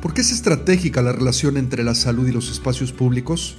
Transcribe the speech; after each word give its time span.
¿Por 0.00 0.14
qué 0.14 0.22
es 0.22 0.32
estratégica 0.32 1.02
la 1.02 1.12
relación 1.12 1.58
entre 1.58 1.84
la 1.84 1.94
salud 1.94 2.26
y 2.26 2.32
los 2.32 2.50
espacios 2.50 2.90
públicos? 2.90 3.58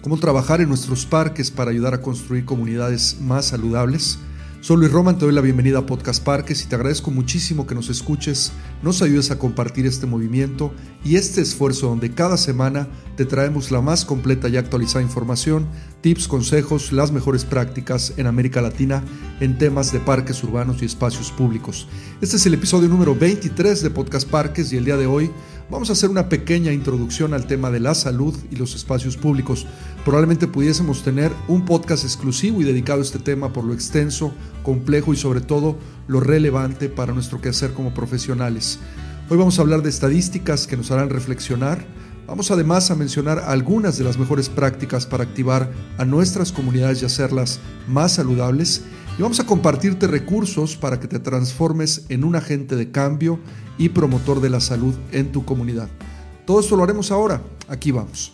¿Cómo 0.00 0.16
trabajar 0.16 0.62
en 0.62 0.70
nuestros 0.70 1.04
parques 1.04 1.50
para 1.50 1.70
ayudar 1.70 1.92
a 1.92 2.00
construir 2.00 2.46
comunidades 2.46 3.18
más 3.20 3.44
saludables? 3.46 4.18
Soy 4.62 4.78
Luis 4.78 4.92
Roman, 4.92 5.18
te 5.18 5.26
doy 5.26 5.34
la 5.34 5.40
bienvenida 5.40 5.80
a 5.80 5.86
Podcast 5.86 6.24
Parques 6.24 6.62
y 6.62 6.66
te 6.66 6.76
agradezco 6.76 7.10
muchísimo 7.10 7.66
que 7.66 7.74
nos 7.74 7.90
escuches, 7.90 8.52
nos 8.80 9.02
ayudes 9.02 9.30
a 9.32 9.38
compartir 9.38 9.86
este 9.86 10.06
movimiento 10.06 10.72
y 11.04 11.16
este 11.16 11.40
esfuerzo 11.40 11.88
donde 11.88 12.14
cada 12.14 12.36
semana 12.36 12.88
te 13.16 13.26
traemos 13.26 13.70
la 13.70 13.80
más 13.80 14.04
completa 14.04 14.48
y 14.48 14.56
actualizada 14.56 15.02
información, 15.02 15.66
tips, 16.00 16.26
consejos, 16.26 16.92
las 16.92 17.10
mejores 17.10 17.44
prácticas 17.44 18.14
en 18.16 18.28
América 18.28 18.62
Latina 18.62 19.02
en 19.40 19.58
temas 19.58 19.92
de 19.92 19.98
parques 19.98 20.42
urbanos 20.44 20.80
y 20.80 20.84
espacios 20.84 21.32
públicos. 21.32 21.88
Este 22.20 22.36
es 22.36 22.46
el 22.46 22.54
episodio 22.54 22.88
número 22.88 23.16
23 23.16 23.82
de 23.82 23.90
Podcast 23.90 24.30
Parques 24.30 24.72
y 24.72 24.76
el 24.76 24.84
día 24.84 24.96
de 24.96 25.06
hoy 25.06 25.30
vamos 25.72 25.88
a 25.88 25.94
hacer 25.94 26.10
una 26.10 26.28
pequeña 26.28 26.70
introducción 26.70 27.32
al 27.32 27.46
tema 27.46 27.70
de 27.70 27.80
la 27.80 27.94
salud 27.94 28.36
y 28.50 28.56
los 28.56 28.74
espacios 28.74 29.16
públicos. 29.16 29.66
Probablemente 30.04 30.46
pudiésemos 30.46 31.02
tener 31.02 31.32
un 31.48 31.64
podcast 31.64 32.04
exclusivo 32.04 32.60
y 32.60 32.64
dedicado 32.64 32.98
a 33.00 33.02
este 33.02 33.18
tema 33.18 33.54
por 33.54 33.64
lo 33.64 33.72
extenso, 33.72 34.34
complejo 34.62 35.14
y 35.14 35.16
sobre 35.16 35.40
todo 35.40 35.78
lo 36.08 36.20
relevante 36.20 36.90
para 36.90 37.14
nuestro 37.14 37.40
quehacer 37.40 37.72
como 37.72 37.94
profesionales. 37.94 38.80
Hoy 39.30 39.38
vamos 39.38 39.58
a 39.58 39.62
hablar 39.62 39.82
de 39.82 39.88
estadísticas 39.88 40.66
que 40.66 40.76
nos 40.76 40.90
harán 40.90 41.08
reflexionar. 41.08 41.86
Vamos 42.26 42.50
además 42.50 42.90
a 42.90 42.94
mencionar 42.94 43.38
algunas 43.38 43.96
de 43.96 44.04
las 44.04 44.18
mejores 44.18 44.50
prácticas 44.50 45.06
para 45.06 45.24
activar 45.24 45.72
a 45.96 46.04
nuestras 46.04 46.52
comunidades 46.52 47.00
y 47.00 47.06
hacerlas 47.06 47.60
más 47.88 48.12
saludables. 48.12 48.82
Y 49.18 49.22
vamos 49.22 49.40
a 49.40 49.46
compartirte 49.46 50.06
recursos 50.06 50.76
para 50.76 50.98
que 50.98 51.08
te 51.08 51.18
transformes 51.18 52.06
en 52.08 52.24
un 52.24 52.34
agente 52.34 52.76
de 52.76 52.90
cambio 52.90 53.38
y 53.78 53.90
promotor 53.90 54.40
de 54.40 54.50
la 54.50 54.60
salud 54.60 54.94
en 55.12 55.32
tu 55.32 55.44
comunidad. 55.44 55.88
Todo 56.46 56.60
esto 56.60 56.76
lo 56.76 56.82
haremos 56.82 57.10
ahora. 57.10 57.42
Aquí 57.68 57.90
vamos. 57.90 58.32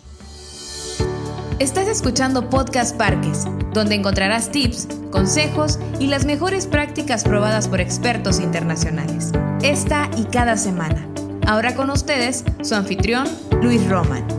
Estás 1.59 1.89
escuchando 1.89 2.49
Podcast 2.49 2.95
Parques, 2.95 3.45
donde 3.73 3.95
encontrarás 3.95 4.49
tips, 4.49 4.87
consejos 5.11 5.77
y 5.99 6.07
las 6.07 6.25
mejores 6.25 6.67
prácticas 6.67 7.25
probadas 7.25 7.67
por 7.67 7.81
expertos 7.81 8.39
internacionales. 8.39 9.31
Esta 9.61 10.09
y 10.17 10.23
cada 10.23 10.55
semana. 10.55 11.05
Ahora 11.45 11.75
con 11.75 11.89
ustedes, 11.89 12.45
su 12.61 12.75
anfitrión, 12.75 13.27
Luis 13.61 13.85
Roman. 13.89 14.38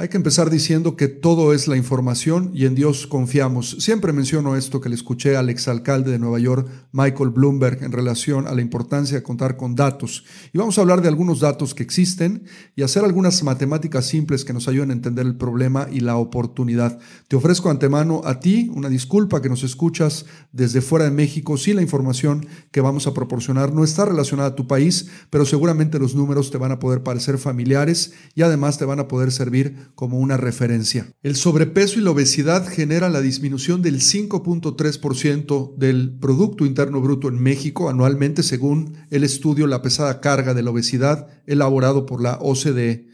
Hay 0.00 0.08
que 0.08 0.16
empezar 0.16 0.48
diciendo 0.48 0.94
que 0.94 1.08
todo 1.08 1.52
es 1.52 1.66
la 1.66 1.76
información 1.76 2.52
y 2.54 2.66
en 2.66 2.76
Dios 2.76 3.08
confiamos. 3.08 3.78
Siempre 3.80 4.12
menciono 4.12 4.54
esto 4.54 4.80
que 4.80 4.88
le 4.88 4.94
escuché 4.94 5.36
al 5.36 5.50
exalcalde 5.50 6.12
de 6.12 6.20
Nueva 6.20 6.38
York, 6.38 6.68
Michael 6.92 7.30
Bloomberg, 7.30 7.82
en 7.82 7.90
relación 7.90 8.46
a 8.46 8.54
la 8.54 8.60
importancia 8.60 9.16
de 9.16 9.24
contar 9.24 9.56
con 9.56 9.74
datos. 9.74 10.24
Y 10.52 10.58
vamos 10.58 10.78
a 10.78 10.82
hablar 10.82 11.02
de 11.02 11.08
algunos 11.08 11.40
datos 11.40 11.74
que 11.74 11.82
existen 11.82 12.44
y 12.76 12.82
hacer 12.82 13.04
algunas 13.04 13.42
matemáticas 13.42 14.06
simples 14.06 14.44
que 14.44 14.52
nos 14.52 14.68
ayuden 14.68 14.90
a 14.90 14.92
entender 14.92 15.26
el 15.26 15.34
problema 15.34 15.88
y 15.90 15.98
la 15.98 16.16
oportunidad. 16.16 17.00
Te 17.26 17.34
ofrezco 17.34 17.68
antemano 17.68 18.20
a 18.24 18.38
ti 18.38 18.70
una 18.72 18.88
disculpa 18.88 19.42
que 19.42 19.48
nos 19.48 19.64
escuchas 19.64 20.26
desde 20.52 20.80
fuera 20.80 21.06
de 21.06 21.10
México 21.10 21.56
si 21.56 21.72
la 21.72 21.82
información 21.82 22.46
que 22.70 22.80
vamos 22.80 23.08
a 23.08 23.14
proporcionar 23.14 23.72
no 23.72 23.82
está 23.82 24.04
relacionada 24.04 24.50
a 24.50 24.54
tu 24.54 24.68
país, 24.68 25.08
pero 25.28 25.44
seguramente 25.44 25.98
los 25.98 26.14
números 26.14 26.52
te 26.52 26.58
van 26.58 26.70
a 26.70 26.78
poder 26.78 27.02
parecer 27.02 27.36
familiares 27.36 28.12
y 28.36 28.42
además 28.42 28.78
te 28.78 28.84
van 28.84 29.00
a 29.00 29.08
poder 29.08 29.32
servir 29.32 29.87
como 29.94 30.18
una 30.18 30.36
referencia. 30.36 31.12
El 31.22 31.36
sobrepeso 31.36 31.98
y 31.98 32.02
la 32.02 32.10
obesidad 32.10 32.66
generan 32.66 33.12
la 33.12 33.20
disminución 33.20 33.82
del 33.82 34.00
5.3% 34.00 35.76
del 35.76 36.18
Producto 36.18 36.66
Interno 36.66 37.00
Bruto 37.00 37.28
en 37.28 37.40
México 37.40 37.88
anualmente, 37.88 38.42
según 38.42 38.96
el 39.10 39.24
estudio 39.24 39.66
La 39.66 39.82
pesada 39.82 40.20
carga 40.20 40.54
de 40.54 40.62
la 40.62 40.70
obesidad 40.70 41.28
elaborado 41.46 42.06
por 42.06 42.22
la 42.22 42.38
OCDE. 42.40 43.08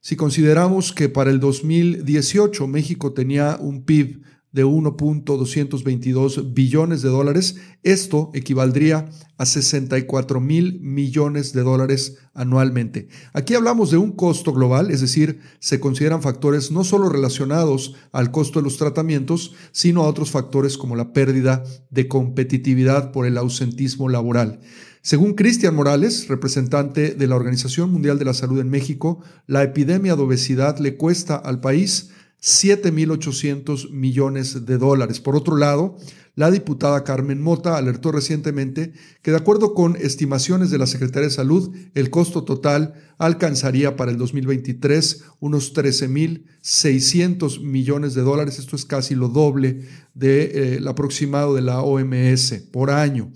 Si 0.00 0.16
consideramos 0.16 0.92
que 0.92 1.08
para 1.08 1.30
el 1.30 1.40
2018 1.40 2.66
México 2.66 3.12
tenía 3.12 3.58
un 3.60 3.84
PIB 3.84 4.22
de 4.52 4.64
1.222 4.64 6.52
billones 6.52 7.02
de 7.02 7.08
dólares. 7.08 7.56
Esto 7.82 8.30
equivaldría 8.34 9.08
a 9.38 9.46
64 9.46 10.40
mil 10.40 10.80
millones 10.80 11.52
de 11.52 11.62
dólares 11.62 12.18
anualmente. 12.34 13.08
Aquí 13.32 13.54
hablamos 13.54 13.90
de 13.90 13.96
un 13.96 14.12
costo 14.12 14.52
global, 14.52 14.90
es 14.90 15.00
decir, 15.00 15.40
se 15.60 15.80
consideran 15.80 16.22
factores 16.22 16.70
no 16.70 16.84
solo 16.84 17.08
relacionados 17.08 17.94
al 18.12 18.30
costo 18.30 18.58
de 18.60 18.64
los 18.64 18.76
tratamientos, 18.76 19.54
sino 19.72 20.02
a 20.02 20.08
otros 20.08 20.30
factores 20.30 20.76
como 20.76 20.96
la 20.96 21.12
pérdida 21.12 21.64
de 21.90 22.08
competitividad 22.08 23.12
por 23.12 23.26
el 23.26 23.38
ausentismo 23.38 24.08
laboral. 24.08 24.60
Según 25.02 25.32
Cristian 25.32 25.74
Morales, 25.74 26.28
representante 26.28 27.14
de 27.14 27.26
la 27.26 27.34
Organización 27.34 27.90
Mundial 27.90 28.18
de 28.18 28.26
la 28.26 28.34
Salud 28.34 28.60
en 28.60 28.68
México, 28.68 29.20
la 29.46 29.62
epidemia 29.62 30.14
de 30.14 30.22
obesidad 30.22 30.78
le 30.78 30.98
cuesta 30.98 31.36
al 31.36 31.60
país 31.62 32.10
7.800 32.42 33.90
millones 33.90 34.64
de 34.64 34.78
dólares. 34.78 35.20
Por 35.20 35.36
otro 35.36 35.56
lado, 35.56 35.96
la 36.36 36.50
diputada 36.50 37.04
Carmen 37.04 37.42
Mota 37.42 37.76
alertó 37.76 38.12
recientemente 38.12 38.94
que 39.20 39.30
de 39.30 39.36
acuerdo 39.36 39.74
con 39.74 39.96
estimaciones 39.96 40.70
de 40.70 40.78
la 40.78 40.86
Secretaría 40.86 41.28
de 41.28 41.34
Salud, 41.34 41.74
el 41.94 42.08
costo 42.08 42.44
total 42.44 42.94
alcanzaría 43.18 43.94
para 43.96 44.10
el 44.10 44.16
2023 44.16 45.24
unos 45.40 45.74
13.600 45.74 47.60
millones 47.60 48.14
de 48.14 48.22
dólares. 48.22 48.58
Esto 48.58 48.76
es 48.76 48.86
casi 48.86 49.14
lo 49.14 49.28
doble 49.28 49.82
del 50.14 50.86
eh, 50.86 50.88
aproximado 50.88 51.54
de 51.54 51.62
la 51.62 51.82
OMS 51.82 52.54
por 52.72 52.90
año. 52.90 53.32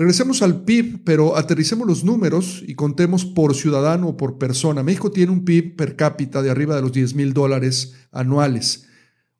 Regresemos 0.00 0.40
al 0.40 0.64
PIB, 0.64 1.04
pero 1.04 1.36
aterricemos 1.36 1.86
los 1.86 2.04
números 2.04 2.64
y 2.66 2.74
contemos 2.74 3.26
por 3.26 3.54
ciudadano 3.54 4.08
o 4.08 4.16
por 4.16 4.38
persona. 4.38 4.82
México 4.82 5.10
tiene 5.10 5.30
un 5.30 5.44
PIB 5.44 5.76
per 5.76 5.94
cápita 5.94 6.40
de 6.40 6.48
arriba 6.48 6.74
de 6.74 6.80
los 6.80 6.90
10 6.90 7.14
mil 7.16 7.34
dólares 7.34 7.92
anuales, 8.10 8.86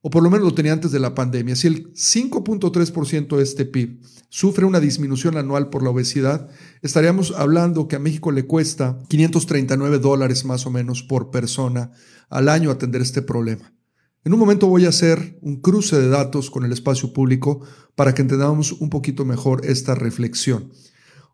o 0.01 0.11
por 0.11 0.21
lo 0.21 0.29
menos 0.29 0.45
lo 0.45 0.53
tenía 0.53 0.73
antes 0.73 0.91
de 0.91 0.99
la 0.99 1.15
pandemia. 1.15 1.55
Si 1.55 1.65
el 1.65 1.91
5.3% 1.93 3.37
de 3.37 3.41
este 3.41 3.65
PIB 3.65 4.01
sufre 4.29 4.65
una 4.65 4.79
disminución 4.79 5.35
anual 5.35 5.71
por 5.71 5.81
la 5.81 5.89
obesidad, 5.89 6.47
estaríamos 6.83 7.33
hablando 7.35 7.87
que 7.87 7.95
a 7.95 7.99
México 7.99 8.31
le 8.31 8.45
cuesta 8.45 8.99
539 9.09 9.97
dólares 9.97 10.45
más 10.45 10.67
o 10.67 10.69
menos 10.69 11.01
por 11.01 11.31
persona 11.31 11.89
al 12.29 12.49
año 12.49 12.69
atender 12.69 13.01
este 13.01 13.23
problema. 13.23 13.73
En 14.23 14.33
un 14.33 14.39
momento 14.39 14.67
voy 14.67 14.85
a 14.85 14.89
hacer 14.89 15.39
un 15.41 15.61
cruce 15.61 15.99
de 15.99 16.07
datos 16.07 16.51
con 16.51 16.63
el 16.63 16.71
espacio 16.71 17.11
público 17.11 17.61
para 17.95 18.13
que 18.13 18.21
entendamos 18.21 18.71
un 18.73 18.91
poquito 18.91 19.25
mejor 19.25 19.65
esta 19.65 19.95
reflexión. 19.95 20.71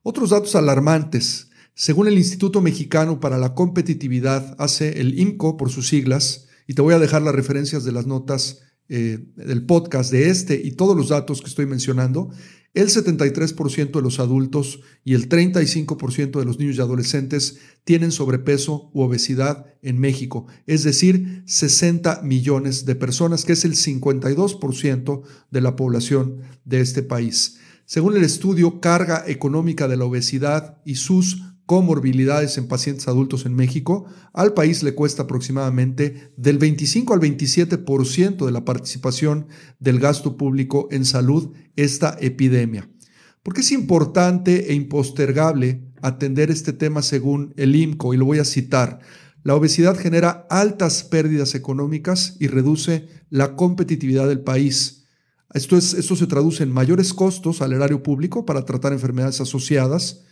Otros 0.04 0.30
datos 0.30 0.56
alarmantes. 0.56 1.50
Según 1.76 2.08
el 2.08 2.18
Instituto 2.18 2.62
Mexicano 2.62 3.20
para 3.20 3.38
la 3.38 3.54
Competitividad, 3.54 4.56
hace 4.58 5.02
el 5.02 5.20
INCO 5.20 5.58
por 5.58 5.70
sus 5.70 5.90
siglas, 5.90 6.48
y 6.66 6.76
te 6.76 6.82
voy 6.82 6.94
a 6.94 7.00
dejar 7.00 7.22
las 7.24 7.36
referencias 7.36 7.84
de 7.84 7.92
las 7.92 8.08
notas 8.08 8.62
eh, 8.88 9.20
del 9.36 9.66
podcast 9.66 10.10
de 10.10 10.30
este 10.30 10.56
y 10.56 10.72
todos 10.72 10.96
los 10.96 11.10
datos 11.10 11.42
que 11.42 11.50
estoy 11.50 11.66
mencionando, 11.66 12.30
el 12.74 12.90
73% 12.90 13.92
de 13.92 14.02
los 14.02 14.20
adultos 14.20 14.82
y 15.04 15.14
el 15.16 15.30
35% 15.30 16.40
de 16.40 16.46
los 16.46 16.60
niños 16.60 16.78
y 16.78 16.82
adolescentes 16.82 17.58
tienen 17.84 18.12
sobrepeso 18.12 18.92
u 18.94 19.02
obesidad 19.02 19.66
en 19.82 20.00
México, 20.00 20.46
es 20.66 20.84
decir, 20.84 21.44
60 21.46 22.22
millones 22.24 22.86
de 22.86 22.96
personas, 22.96 23.46
que 23.46 23.54
es 23.54 23.66
el 23.66 23.74
52% 23.74 25.22
de 25.50 25.62
la 25.62 25.76
población 25.76 26.42
de 26.66 26.82
este 26.82 27.04
país. 27.04 27.58
Según 27.86 28.18
el 28.18 28.24
estudio 28.24 28.82
Carga 28.82 29.24
Económica 29.28 29.88
de 29.88 29.96
la 29.96 30.06
Obesidad 30.06 30.82
y 30.84 30.96
sus 30.96 31.42
comorbilidades 31.68 32.58
en 32.58 32.68
pacientes 32.68 33.08
adultos 33.10 33.46
en 33.46 33.54
México, 33.54 34.06
al 34.34 34.54
país 34.54 34.82
le 34.84 34.96
cuesta 34.96 35.24
aproximadamente 35.24 36.32
del 36.38 36.58
25 36.58 37.14
al 37.14 37.20
27% 37.20 38.46
de 38.46 38.52
la 38.52 38.66
participación 38.66 39.48
del 39.78 40.00
gasto 40.00 40.38
público 40.38 40.88
en 40.92 41.06
salud 41.06 41.52
esta 41.76 42.18
epidemia. 42.22 42.90
Porque 43.44 43.62
es 43.62 43.72
importante 43.74 44.72
e 44.72 44.74
impostergable 44.76 45.84
atender 46.02 46.52
este 46.52 46.72
tema 46.72 47.02
según 47.02 47.54
el 47.58 47.76
IMCO, 47.76 48.14
y 48.14 48.18
lo 48.18 48.26
voy 48.26 48.40
a 48.40 48.46
citar. 48.46 49.00
La 49.44 49.54
obesidad 49.54 49.98
genera 49.98 50.48
altas 50.50 51.04
pérdidas 51.04 51.54
económicas 51.54 52.38
y 52.40 52.48
reduce 52.48 53.10
la 53.30 53.58
competitividad 53.58 54.28
del 54.28 54.40
país. 54.40 55.06
Esto, 55.54 55.76
es, 55.76 55.94
esto 55.94 56.16
se 56.16 56.28
traduce 56.28 56.64
en 56.64 56.72
mayores 56.72 57.14
costos 57.14 57.62
al 57.62 57.74
erario 57.74 58.04
público 58.04 58.46
para 58.46 58.64
tratar 58.64 58.94
enfermedades 58.94 59.42
asociadas, 59.42 60.24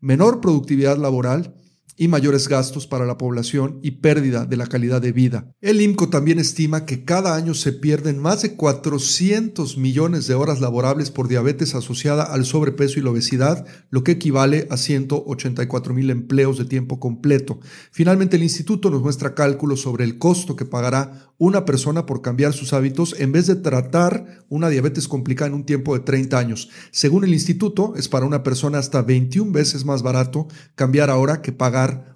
menor 0.00 0.40
productividad 0.40 0.98
laboral 0.98 1.54
y 1.96 2.08
mayores 2.08 2.48
gastos 2.48 2.86
para 2.86 3.06
la 3.06 3.18
población 3.18 3.78
y 3.82 3.92
pérdida 3.92 4.46
de 4.46 4.56
la 4.56 4.66
calidad 4.66 5.00
de 5.00 5.12
vida. 5.12 5.52
El 5.60 5.80
IMCO 5.80 6.08
también 6.08 6.38
estima 6.38 6.86
que 6.86 7.04
cada 7.04 7.36
año 7.36 7.54
se 7.54 7.72
pierden 7.72 8.18
más 8.18 8.42
de 8.42 8.56
400 8.56 9.78
millones 9.78 10.26
de 10.26 10.34
horas 10.34 10.60
laborables 10.60 11.10
por 11.10 11.28
diabetes 11.28 11.74
asociada 11.74 12.24
al 12.24 12.44
sobrepeso 12.44 12.98
y 12.98 13.02
la 13.02 13.10
obesidad, 13.10 13.64
lo 13.90 14.02
que 14.02 14.12
equivale 14.12 14.66
a 14.70 14.76
184 14.76 15.94
mil 15.94 16.10
empleos 16.10 16.58
de 16.58 16.64
tiempo 16.64 16.98
completo. 16.98 17.60
Finalmente, 17.92 18.36
el 18.36 18.42
instituto 18.42 18.90
nos 18.90 19.02
muestra 19.02 19.34
cálculos 19.34 19.82
sobre 19.82 20.04
el 20.04 20.18
costo 20.18 20.56
que 20.56 20.64
pagará 20.64 21.32
una 21.38 21.64
persona 21.64 22.06
por 22.06 22.22
cambiar 22.22 22.52
sus 22.52 22.72
hábitos 22.72 23.16
en 23.18 23.32
vez 23.32 23.46
de 23.46 23.56
tratar 23.56 24.44
una 24.48 24.68
diabetes 24.68 25.08
complicada 25.08 25.48
en 25.48 25.54
un 25.54 25.66
tiempo 25.66 25.94
de 25.94 26.00
30 26.04 26.38
años. 26.38 26.70
Según 26.90 27.24
el 27.24 27.34
instituto, 27.34 27.94
es 27.96 28.08
para 28.08 28.26
una 28.26 28.42
persona 28.42 28.78
hasta 28.78 29.02
21 29.02 29.52
veces 29.52 29.84
más 29.84 30.02
barato 30.02 30.48
cambiar 30.74 31.10
ahora 31.10 31.42
que 31.42 31.52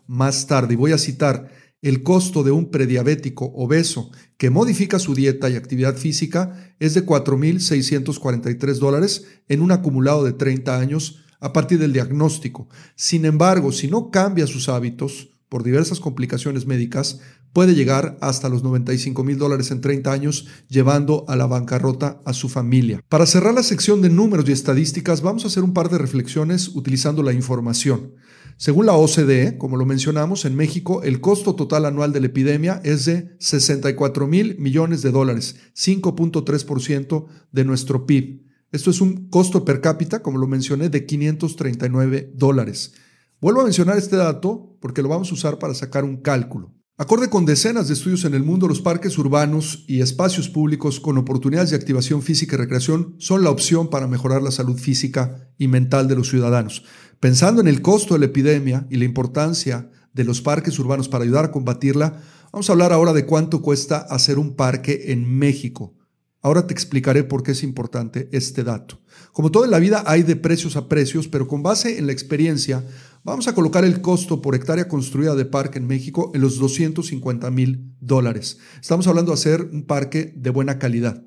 más 0.06 0.46
tarde. 0.46 0.74
Y 0.74 0.76
voy 0.76 0.92
a 0.92 0.98
citar, 0.98 1.50
el 1.80 2.02
costo 2.02 2.42
de 2.42 2.50
un 2.50 2.70
prediabético 2.70 3.52
obeso 3.54 4.10
que 4.36 4.50
modifica 4.50 4.98
su 4.98 5.14
dieta 5.14 5.48
y 5.48 5.56
actividad 5.56 5.96
física 5.96 6.74
es 6.80 6.94
de 6.94 7.06
4.643 7.06 8.78
dólares 8.78 9.26
en 9.48 9.60
un 9.60 9.70
acumulado 9.70 10.24
de 10.24 10.32
30 10.32 10.78
años 10.78 11.20
a 11.40 11.52
partir 11.52 11.78
del 11.78 11.92
diagnóstico. 11.92 12.68
Sin 12.96 13.24
embargo, 13.24 13.70
si 13.70 13.86
no 13.86 14.10
cambia 14.10 14.48
sus 14.48 14.68
hábitos 14.68 15.30
por 15.48 15.62
diversas 15.62 16.00
complicaciones 16.00 16.66
médicas, 16.66 17.20
puede 17.52 17.74
llegar 17.74 18.18
hasta 18.20 18.48
los 18.48 18.62
95 18.62 19.24
mil 19.24 19.38
dólares 19.38 19.70
en 19.70 19.80
30 19.80 20.12
años, 20.12 20.46
llevando 20.68 21.24
a 21.28 21.36
la 21.36 21.46
bancarrota 21.46 22.20
a 22.24 22.32
su 22.32 22.48
familia. 22.48 23.02
Para 23.08 23.26
cerrar 23.26 23.54
la 23.54 23.62
sección 23.62 24.02
de 24.02 24.10
números 24.10 24.48
y 24.48 24.52
estadísticas, 24.52 25.22
vamos 25.22 25.44
a 25.44 25.46
hacer 25.46 25.62
un 25.62 25.72
par 25.72 25.88
de 25.88 25.98
reflexiones 25.98 26.68
utilizando 26.74 27.22
la 27.22 27.32
información. 27.32 28.14
Según 28.60 28.86
la 28.86 28.94
OCDE, 28.94 29.56
como 29.56 29.76
lo 29.76 29.86
mencionamos, 29.86 30.44
en 30.44 30.56
México 30.56 31.04
el 31.04 31.20
costo 31.20 31.54
total 31.54 31.84
anual 31.84 32.12
de 32.12 32.18
la 32.18 32.26
epidemia 32.26 32.80
es 32.82 33.04
de 33.04 33.36
64 33.38 34.26
mil 34.26 34.58
millones 34.58 35.00
de 35.00 35.12
dólares, 35.12 35.54
5.3% 35.76 37.26
de 37.52 37.64
nuestro 37.64 38.04
PIB. 38.04 38.42
Esto 38.72 38.90
es 38.90 39.00
un 39.00 39.28
costo 39.30 39.64
per 39.64 39.80
cápita, 39.80 40.22
como 40.22 40.38
lo 40.38 40.48
mencioné, 40.48 40.88
de 40.88 41.06
539 41.06 42.32
dólares. 42.34 42.94
Vuelvo 43.40 43.60
a 43.60 43.64
mencionar 43.64 43.96
este 43.96 44.16
dato 44.16 44.76
porque 44.80 45.02
lo 45.02 45.08
vamos 45.08 45.30
a 45.30 45.34
usar 45.34 45.60
para 45.60 45.74
sacar 45.74 46.02
un 46.02 46.16
cálculo. 46.16 46.74
Acorde 47.00 47.30
con 47.30 47.46
decenas 47.46 47.86
de 47.86 47.94
estudios 47.94 48.24
en 48.24 48.34
el 48.34 48.42
mundo, 48.42 48.66
los 48.66 48.80
parques 48.80 49.16
urbanos 49.18 49.84
y 49.86 50.00
espacios 50.00 50.48
públicos 50.48 50.98
con 50.98 51.16
oportunidades 51.16 51.70
de 51.70 51.76
activación 51.76 52.22
física 52.22 52.56
y 52.56 52.58
recreación 52.58 53.14
son 53.18 53.44
la 53.44 53.50
opción 53.50 53.88
para 53.88 54.08
mejorar 54.08 54.42
la 54.42 54.50
salud 54.50 54.76
física 54.76 55.48
y 55.56 55.68
mental 55.68 56.08
de 56.08 56.16
los 56.16 56.28
ciudadanos. 56.28 56.82
Pensando 57.20 57.60
en 57.60 57.68
el 57.68 57.82
costo 57.82 58.14
de 58.14 58.20
la 58.20 58.26
epidemia 58.26 58.86
y 58.90 58.96
la 58.96 59.04
importancia 59.04 59.90
de 60.12 60.24
los 60.24 60.40
parques 60.40 60.78
urbanos 60.78 61.08
para 61.08 61.24
ayudar 61.24 61.46
a 61.46 61.50
combatirla, 61.50 62.20
vamos 62.52 62.68
a 62.68 62.72
hablar 62.72 62.92
ahora 62.92 63.12
de 63.12 63.26
cuánto 63.26 63.62
cuesta 63.62 63.98
hacer 63.98 64.38
un 64.38 64.54
parque 64.54 65.12
en 65.12 65.38
México. 65.38 65.94
Ahora 66.40 66.66
te 66.66 66.72
explicaré 66.72 67.24
por 67.24 67.42
qué 67.42 67.50
es 67.50 67.64
importante 67.64 68.28
este 68.32 68.62
dato. 68.62 69.00
Como 69.32 69.50
todo 69.50 69.64
en 69.64 69.72
la 69.72 69.80
vida 69.80 70.04
hay 70.06 70.22
de 70.22 70.36
precios 70.36 70.76
a 70.76 70.88
precios, 70.88 71.26
pero 71.26 71.48
con 71.48 71.62
base 71.62 71.98
en 71.98 72.06
la 72.06 72.12
experiencia 72.12 72.84
Vamos 73.28 73.46
a 73.46 73.54
colocar 73.54 73.84
el 73.84 74.00
costo 74.00 74.40
por 74.40 74.54
hectárea 74.54 74.88
construida 74.88 75.34
de 75.34 75.44
parque 75.44 75.78
en 75.78 75.86
México 75.86 76.30
en 76.34 76.40
los 76.40 76.58
250 76.58 77.50
mil 77.50 77.92
dólares. 78.00 78.58
Estamos 78.80 79.06
hablando 79.06 79.32
de 79.32 79.34
hacer 79.34 79.68
un 79.70 79.84
parque 79.84 80.32
de 80.34 80.48
buena 80.48 80.78
calidad. 80.78 81.22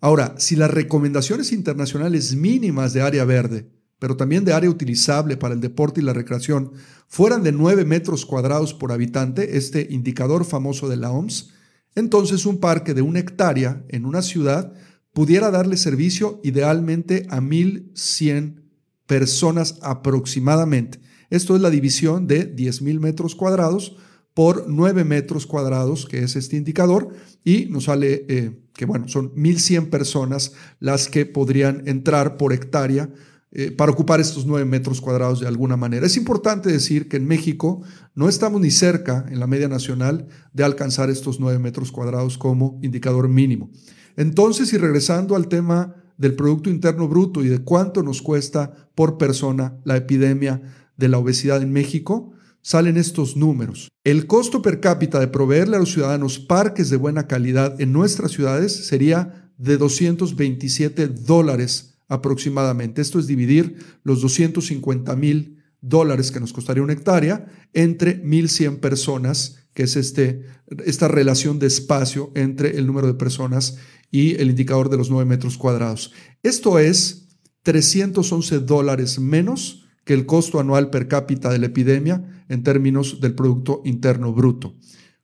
Ahora, 0.00 0.34
si 0.38 0.56
las 0.56 0.72
recomendaciones 0.72 1.52
internacionales 1.52 2.34
mínimas 2.34 2.92
de 2.92 3.02
área 3.02 3.24
verde, 3.24 3.70
pero 4.02 4.16
también 4.16 4.44
de 4.44 4.52
área 4.52 4.68
utilizable 4.68 5.36
para 5.36 5.54
el 5.54 5.60
deporte 5.60 6.00
y 6.00 6.04
la 6.04 6.12
recreación, 6.12 6.72
fueran 7.06 7.44
de 7.44 7.52
9 7.52 7.84
metros 7.84 8.26
cuadrados 8.26 8.74
por 8.74 8.90
habitante, 8.90 9.56
este 9.56 9.86
indicador 9.90 10.44
famoso 10.44 10.88
de 10.88 10.96
la 10.96 11.12
OMS, 11.12 11.50
entonces 11.94 12.44
un 12.44 12.58
parque 12.58 12.94
de 12.94 13.02
una 13.02 13.20
hectárea 13.20 13.84
en 13.90 14.04
una 14.04 14.22
ciudad 14.22 14.72
pudiera 15.12 15.52
darle 15.52 15.76
servicio 15.76 16.40
idealmente 16.42 17.28
a 17.30 17.40
1.100 17.40 18.64
personas 19.06 19.78
aproximadamente. 19.82 20.98
Esto 21.30 21.54
es 21.54 21.62
la 21.62 21.70
división 21.70 22.26
de 22.26 22.56
10.000 22.56 22.98
metros 22.98 23.36
cuadrados 23.36 23.94
por 24.34 24.68
9 24.68 25.04
metros 25.04 25.46
cuadrados, 25.46 26.06
que 26.06 26.24
es 26.24 26.34
este 26.34 26.56
indicador, 26.56 27.10
y 27.44 27.66
nos 27.66 27.84
sale 27.84 28.26
eh, 28.28 28.58
que, 28.74 28.84
bueno, 28.84 29.06
son 29.06 29.32
1.100 29.36 29.90
personas 29.90 30.54
las 30.80 31.06
que 31.06 31.24
podrían 31.24 31.86
entrar 31.86 32.36
por 32.36 32.52
hectárea 32.52 33.08
eh, 33.54 33.70
para 33.70 33.92
ocupar 33.92 34.18
estos 34.18 34.46
9 34.46 34.64
metros 34.64 35.02
cuadrados 35.02 35.40
de 35.40 35.46
alguna 35.46 35.76
manera. 35.76 36.06
Es 36.06 36.16
importante 36.16 36.72
decir 36.72 37.06
que 37.06 37.18
en 37.18 37.26
México 37.26 37.82
no 38.14 38.30
estamos 38.30 38.62
ni 38.62 38.70
cerca 38.70 39.26
en 39.28 39.40
la 39.40 39.46
media 39.46 39.68
nacional 39.68 40.26
de 40.54 40.64
alcanzar 40.64 41.10
estos 41.10 41.38
9 41.38 41.58
metros 41.58 41.92
cuadrados 41.92 42.38
como 42.38 42.78
indicador 42.82 43.28
mínimo. 43.28 43.70
Entonces, 44.16 44.72
y 44.72 44.78
regresando 44.78 45.36
al 45.36 45.48
tema 45.48 45.94
del 46.16 46.34
Producto 46.34 46.70
Interno 46.70 47.08
Bruto 47.08 47.44
y 47.44 47.48
de 47.48 47.58
cuánto 47.58 48.02
nos 48.02 48.22
cuesta 48.22 48.88
por 48.94 49.18
persona 49.18 49.76
la 49.84 49.98
epidemia 49.98 50.62
de 50.96 51.08
la 51.08 51.18
obesidad 51.18 51.60
en 51.60 51.72
México, 51.72 52.32
salen 52.62 52.96
estos 52.96 53.36
números. 53.36 53.88
El 54.02 54.26
costo 54.26 54.62
per 54.62 54.80
cápita 54.80 55.20
de 55.20 55.28
proveerle 55.28 55.76
a 55.76 55.80
los 55.80 55.92
ciudadanos 55.92 56.38
parques 56.38 56.88
de 56.88 56.96
buena 56.96 57.26
calidad 57.26 57.78
en 57.82 57.92
nuestras 57.92 58.32
ciudades 58.32 58.86
sería 58.86 59.50
de 59.58 59.76
227 59.76 61.08
dólares 61.08 61.91
aproximadamente. 62.12 63.00
Esto 63.00 63.18
es 63.18 63.26
dividir 63.26 63.76
los 64.02 64.20
250 64.20 65.16
mil 65.16 65.62
dólares 65.80 66.30
que 66.30 66.40
nos 66.40 66.52
costaría 66.52 66.82
una 66.82 66.92
hectárea 66.92 67.46
entre 67.72 68.22
1.100 68.22 68.80
personas, 68.80 69.66
que 69.74 69.84
es 69.84 69.96
este, 69.96 70.42
esta 70.84 71.08
relación 71.08 71.58
de 71.58 71.66
espacio 71.66 72.30
entre 72.34 72.76
el 72.76 72.86
número 72.86 73.06
de 73.06 73.14
personas 73.14 73.78
y 74.10 74.34
el 74.36 74.50
indicador 74.50 74.90
de 74.90 74.98
los 74.98 75.10
9 75.10 75.24
metros 75.24 75.56
cuadrados. 75.56 76.12
Esto 76.42 76.78
es 76.78 77.28
311 77.62 78.60
dólares 78.60 79.18
menos 79.18 79.86
que 80.04 80.12
el 80.12 80.26
costo 80.26 80.60
anual 80.60 80.90
per 80.90 81.08
cápita 81.08 81.50
de 81.50 81.58
la 81.58 81.66
epidemia 81.66 82.44
en 82.48 82.62
términos 82.62 83.20
del 83.20 83.34
Producto 83.34 83.80
Interno 83.84 84.32
Bruto. 84.34 84.76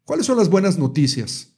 ¿Cuáles 0.04 0.24
son 0.24 0.38
las 0.38 0.48
buenas 0.48 0.78
noticias? 0.78 1.54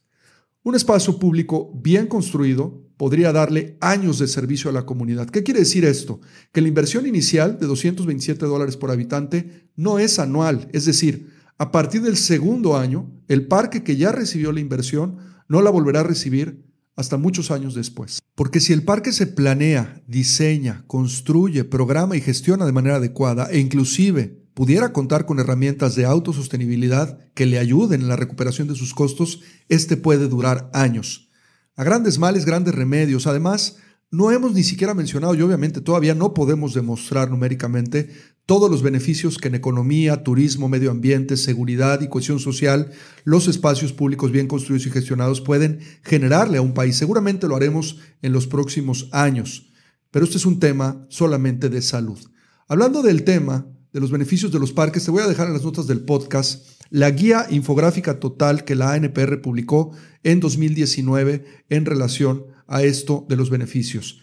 Un 0.64 0.74
espacio 0.74 1.18
público 1.18 1.70
bien 1.74 2.08
construido 2.08 2.89
podría 3.00 3.32
darle 3.32 3.78
años 3.80 4.18
de 4.18 4.28
servicio 4.28 4.68
a 4.68 4.74
la 4.74 4.84
comunidad. 4.84 5.30
¿Qué 5.30 5.42
quiere 5.42 5.60
decir 5.60 5.86
esto? 5.86 6.20
Que 6.52 6.60
la 6.60 6.68
inversión 6.68 7.06
inicial 7.06 7.58
de 7.58 7.66
227 7.66 8.44
dólares 8.44 8.76
por 8.76 8.90
habitante 8.90 9.70
no 9.74 9.98
es 9.98 10.18
anual, 10.18 10.68
es 10.74 10.84
decir, 10.84 11.30
a 11.56 11.72
partir 11.72 12.02
del 12.02 12.18
segundo 12.18 12.76
año, 12.76 13.10
el 13.26 13.46
parque 13.46 13.82
que 13.82 13.96
ya 13.96 14.12
recibió 14.12 14.52
la 14.52 14.60
inversión 14.60 15.16
no 15.48 15.62
la 15.62 15.70
volverá 15.70 16.00
a 16.00 16.02
recibir 16.02 16.66
hasta 16.94 17.16
muchos 17.16 17.50
años 17.50 17.74
después. 17.74 18.20
Porque 18.34 18.60
si 18.60 18.74
el 18.74 18.82
parque 18.82 19.12
se 19.12 19.26
planea, 19.26 20.02
diseña, 20.06 20.84
construye, 20.86 21.64
programa 21.64 22.18
y 22.18 22.20
gestiona 22.20 22.66
de 22.66 22.72
manera 22.72 22.96
adecuada 22.96 23.48
e 23.50 23.60
inclusive 23.60 24.44
pudiera 24.52 24.92
contar 24.92 25.24
con 25.24 25.38
herramientas 25.38 25.94
de 25.94 26.04
autosostenibilidad 26.04 27.18
que 27.32 27.46
le 27.46 27.58
ayuden 27.58 28.02
en 28.02 28.08
la 28.08 28.16
recuperación 28.16 28.68
de 28.68 28.74
sus 28.74 28.92
costos, 28.92 29.40
este 29.70 29.96
puede 29.96 30.28
durar 30.28 30.68
años. 30.74 31.29
A 31.76 31.84
grandes 31.84 32.18
males, 32.18 32.44
grandes 32.44 32.74
remedios. 32.74 33.26
Además, 33.26 33.78
no 34.10 34.32
hemos 34.32 34.52
ni 34.54 34.64
siquiera 34.64 34.92
mencionado, 34.92 35.34
y 35.34 35.42
obviamente 35.42 35.80
todavía 35.80 36.14
no 36.14 36.34
podemos 36.34 36.74
demostrar 36.74 37.30
numéricamente 37.30 38.10
todos 38.44 38.68
los 38.68 38.82
beneficios 38.82 39.38
que 39.38 39.46
en 39.46 39.54
economía, 39.54 40.24
turismo, 40.24 40.68
medio 40.68 40.90
ambiente, 40.90 41.36
seguridad 41.36 42.00
y 42.00 42.08
cohesión 42.08 42.40
social 42.40 42.90
los 43.22 43.46
espacios 43.46 43.92
públicos 43.92 44.32
bien 44.32 44.48
construidos 44.48 44.86
y 44.88 44.90
gestionados 44.90 45.40
pueden 45.40 45.78
generarle 46.02 46.58
a 46.58 46.62
un 46.62 46.74
país. 46.74 46.96
Seguramente 46.96 47.46
lo 47.46 47.54
haremos 47.54 47.98
en 48.22 48.32
los 48.32 48.48
próximos 48.48 49.08
años, 49.12 49.70
pero 50.10 50.24
este 50.24 50.38
es 50.38 50.46
un 50.46 50.58
tema 50.58 51.06
solamente 51.08 51.68
de 51.68 51.80
salud. 51.80 52.18
Hablando 52.66 53.02
del 53.02 53.22
tema 53.22 53.68
de 53.92 54.00
los 54.00 54.10
beneficios 54.10 54.50
de 54.50 54.58
los 54.58 54.72
parques, 54.72 55.04
te 55.04 55.12
voy 55.12 55.22
a 55.22 55.28
dejar 55.28 55.46
en 55.46 55.52
las 55.52 55.62
notas 55.62 55.86
del 55.86 56.00
podcast 56.00 56.79
la 56.90 57.10
guía 57.10 57.46
infográfica 57.50 58.20
total 58.20 58.64
que 58.64 58.74
la 58.74 58.92
ANPR 58.92 59.40
publicó 59.40 59.92
en 60.22 60.40
2019 60.40 61.44
en 61.68 61.86
relación 61.86 62.44
a 62.66 62.82
esto 62.82 63.26
de 63.28 63.36
los 63.36 63.48
beneficios. 63.48 64.20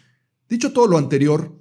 Dicho 0.50 0.72
todo 0.72 0.88
lo 0.88 0.98
anterior, 0.98 1.58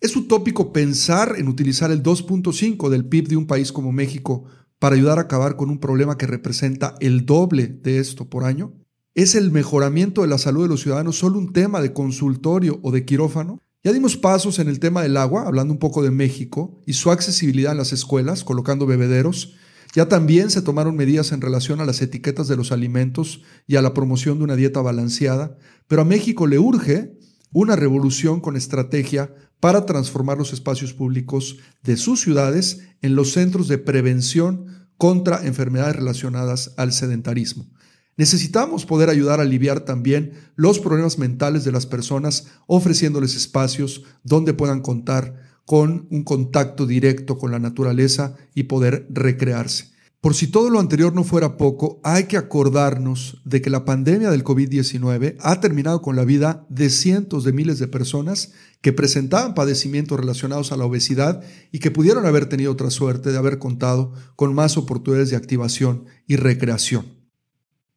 es 0.00 0.16
utópico 0.16 0.72
pensar 0.72 1.36
en 1.38 1.48
utilizar 1.48 1.92
el 1.92 2.02
2.5 2.02 2.88
del 2.88 3.04
PIB 3.04 3.28
de 3.28 3.36
un 3.36 3.46
país 3.46 3.72
como 3.72 3.92
México 3.92 4.44
para 4.80 4.96
ayudar 4.96 5.18
a 5.18 5.22
acabar 5.22 5.56
con 5.56 5.70
un 5.70 5.78
problema 5.78 6.18
que 6.18 6.26
representa 6.26 6.96
el 6.98 7.24
doble 7.24 7.68
de 7.68 7.98
esto 7.98 8.28
por 8.28 8.42
año. 8.42 8.72
¿Es 9.14 9.36
el 9.36 9.52
mejoramiento 9.52 10.22
de 10.22 10.28
la 10.28 10.38
salud 10.38 10.62
de 10.64 10.68
los 10.70 10.82
ciudadanos 10.82 11.18
solo 11.18 11.38
un 11.38 11.52
tema 11.52 11.80
de 11.80 11.92
consultorio 11.92 12.80
o 12.82 12.90
de 12.90 13.04
quirófano? 13.04 13.60
Ya 13.84 13.92
dimos 13.92 14.16
pasos 14.16 14.58
en 14.58 14.68
el 14.68 14.80
tema 14.80 15.02
del 15.02 15.16
agua, 15.16 15.46
hablando 15.46 15.72
un 15.72 15.78
poco 15.78 16.02
de 16.02 16.10
México 16.10 16.80
y 16.86 16.94
su 16.94 17.10
accesibilidad 17.10 17.72
en 17.72 17.78
las 17.78 17.92
escuelas, 17.92 18.42
colocando 18.42 18.86
bebederos. 18.86 19.54
Ya 19.94 20.08
también 20.08 20.50
se 20.50 20.62
tomaron 20.62 20.96
medidas 20.96 21.32
en 21.32 21.42
relación 21.42 21.80
a 21.80 21.84
las 21.84 22.00
etiquetas 22.00 22.48
de 22.48 22.56
los 22.56 22.72
alimentos 22.72 23.42
y 23.66 23.76
a 23.76 23.82
la 23.82 23.92
promoción 23.92 24.38
de 24.38 24.44
una 24.44 24.56
dieta 24.56 24.80
balanceada, 24.80 25.58
pero 25.86 26.02
a 26.02 26.06
México 26.06 26.46
le 26.46 26.58
urge 26.58 27.18
una 27.52 27.76
revolución 27.76 28.40
con 28.40 28.56
estrategia 28.56 29.34
para 29.60 29.84
transformar 29.84 30.38
los 30.38 30.54
espacios 30.54 30.94
públicos 30.94 31.58
de 31.82 31.98
sus 31.98 32.22
ciudades 32.22 32.80
en 33.02 33.14
los 33.14 33.32
centros 33.32 33.68
de 33.68 33.76
prevención 33.78 34.88
contra 34.96 35.46
enfermedades 35.46 35.96
relacionadas 35.96 36.72
al 36.78 36.92
sedentarismo. 36.92 37.68
Necesitamos 38.16 38.86
poder 38.86 39.10
ayudar 39.10 39.40
a 39.40 39.42
aliviar 39.42 39.80
también 39.80 40.32
los 40.54 40.78
problemas 40.78 41.18
mentales 41.18 41.64
de 41.64 41.72
las 41.72 41.86
personas 41.86 42.46
ofreciéndoles 42.66 43.34
espacios 43.34 44.04
donde 44.22 44.54
puedan 44.54 44.80
contar 44.80 45.51
con 45.64 46.06
un 46.10 46.24
contacto 46.24 46.86
directo 46.86 47.38
con 47.38 47.50
la 47.50 47.58
naturaleza 47.58 48.36
y 48.54 48.64
poder 48.64 49.06
recrearse. 49.10 49.92
Por 50.22 50.34
si 50.34 50.46
todo 50.46 50.70
lo 50.70 50.78
anterior 50.78 51.12
no 51.12 51.24
fuera 51.24 51.56
poco, 51.56 52.00
hay 52.04 52.24
que 52.24 52.36
acordarnos 52.36 53.42
de 53.44 53.60
que 53.60 53.70
la 53.70 53.84
pandemia 53.84 54.30
del 54.30 54.44
COVID-19 54.44 55.34
ha 55.40 55.60
terminado 55.60 56.00
con 56.00 56.14
la 56.14 56.24
vida 56.24 56.64
de 56.68 56.90
cientos 56.90 57.42
de 57.42 57.52
miles 57.52 57.80
de 57.80 57.88
personas 57.88 58.52
que 58.80 58.92
presentaban 58.92 59.54
padecimientos 59.54 60.20
relacionados 60.20 60.70
a 60.70 60.76
la 60.76 60.84
obesidad 60.84 61.42
y 61.72 61.80
que 61.80 61.90
pudieron 61.90 62.24
haber 62.24 62.46
tenido 62.46 62.70
otra 62.70 62.90
suerte 62.90 63.32
de 63.32 63.38
haber 63.38 63.58
contado 63.58 64.12
con 64.36 64.54
más 64.54 64.76
oportunidades 64.76 65.30
de 65.30 65.36
activación 65.36 66.04
y 66.28 66.36
recreación. 66.36 67.21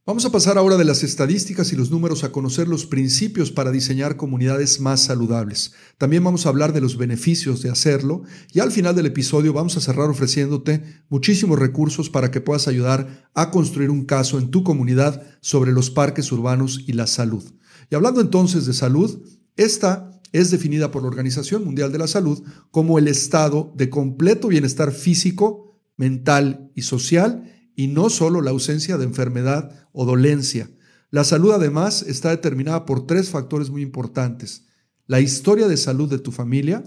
Vamos 0.08 0.24
a 0.24 0.32
pasar 0.32 0.60
ahora 0.60 0.78
de 0.78 0.86
las 0.86 1.02
estadísticas 1.02 1.74
y 1.74 1.76
los 1.76 1.90
números 1.90 2.24
a 2.24 2.32
conocer 2.32 2.68
los 2.68 2.86
principios 2.86 3.52
para 3.52 3.72
diseñar 3.72 4.18
comunidades 4.18 4.80
más 4.80 5.02
saludables. 5.02 5.74
También 5.98 6.24
vamos 6.24 6.46
a 6.46 6.50
hablar 6.50 6.74
de 6.74 6.82
los 6.82 6.96
beneficios 6.96 7.64
de 7.64 7.72
hacerlo 7.72 8.22
y 8.54 8.60
al 8.60 8.72
final 8.72 8.96
del 8.96 9.08
episodio 9.08 9.52
vamos 9.52 9.78
a 9.78 9.82
cerrar 9.82 10.08
ofreciéndote 10.12 10.84
muchísimos 11.10 11.58
recursos 11.58 12.12
para 12.12 12.30
que 12.30 12.40
puedas 12.40 12.68
ayudar 12.68 13.28
a 13.34 13.50
construir 13.50 13.90
un 13.90 14.06
caso 14.06 14.38
en 14.38 14.52
tu 14.52 14.64
comunidad 14.64 15.24
sobre 15.42 15.72
los 15.72 15.90
parques 15.90 16.32
urbanos 16.32 16.84
y 16.86 16.94
la 16.94 17.08
salud. 17.08 17.44
Y 17.90 17.96
hablando 17.96 18.22
entonces 18.22 18.68
de 18.68 18.74
salud, 18.74 19.24
esta 19.56 20.12
es 20.32 20.52
definida 20.52 20.92
por 20.92 21.02
la 21.02 21.08
Organización 21.08 21.66
Mundial 21.66 21.92
de 21.92 21.98
la 21.98 22.08
Salud 22.08 22.44
como 22.70 23.00
el 23.00 23.08
estado 23.08 23.74
de 23.76 23.90
completo 23.90 24.50
bienestar 24.50 24.92
físico, 24.92 25.82
mental 25.98 26.70
y 26.76 26.84
social 26.84 27.55
y 27.76 27.88
no 27.88 28.10
solo 28.10 28.42
la 28.42 28.52
ausencia 28.52 28.98
de 28.98 29.06
enfermedad 29.06 29.88
o 29.92 30.06
dolencia. 30.06 30.70
La 31.12 31.24
salud 31.24 31.52
además 31.52 32.02
está 32.04 32.30
determinada 32.30 32.86
por 32.86 33.06
tres 33.06 33.30
factores 33.30 33.70
muy 33.70 33.82
importantes. 33.82 34.66
La 35.08 35.22
historia 35.22 35.68
de 35.68 35.78
salud 35.78 36.10
de 36.10 36.20
tu 36.20 36.32
familia, 36.32 36.84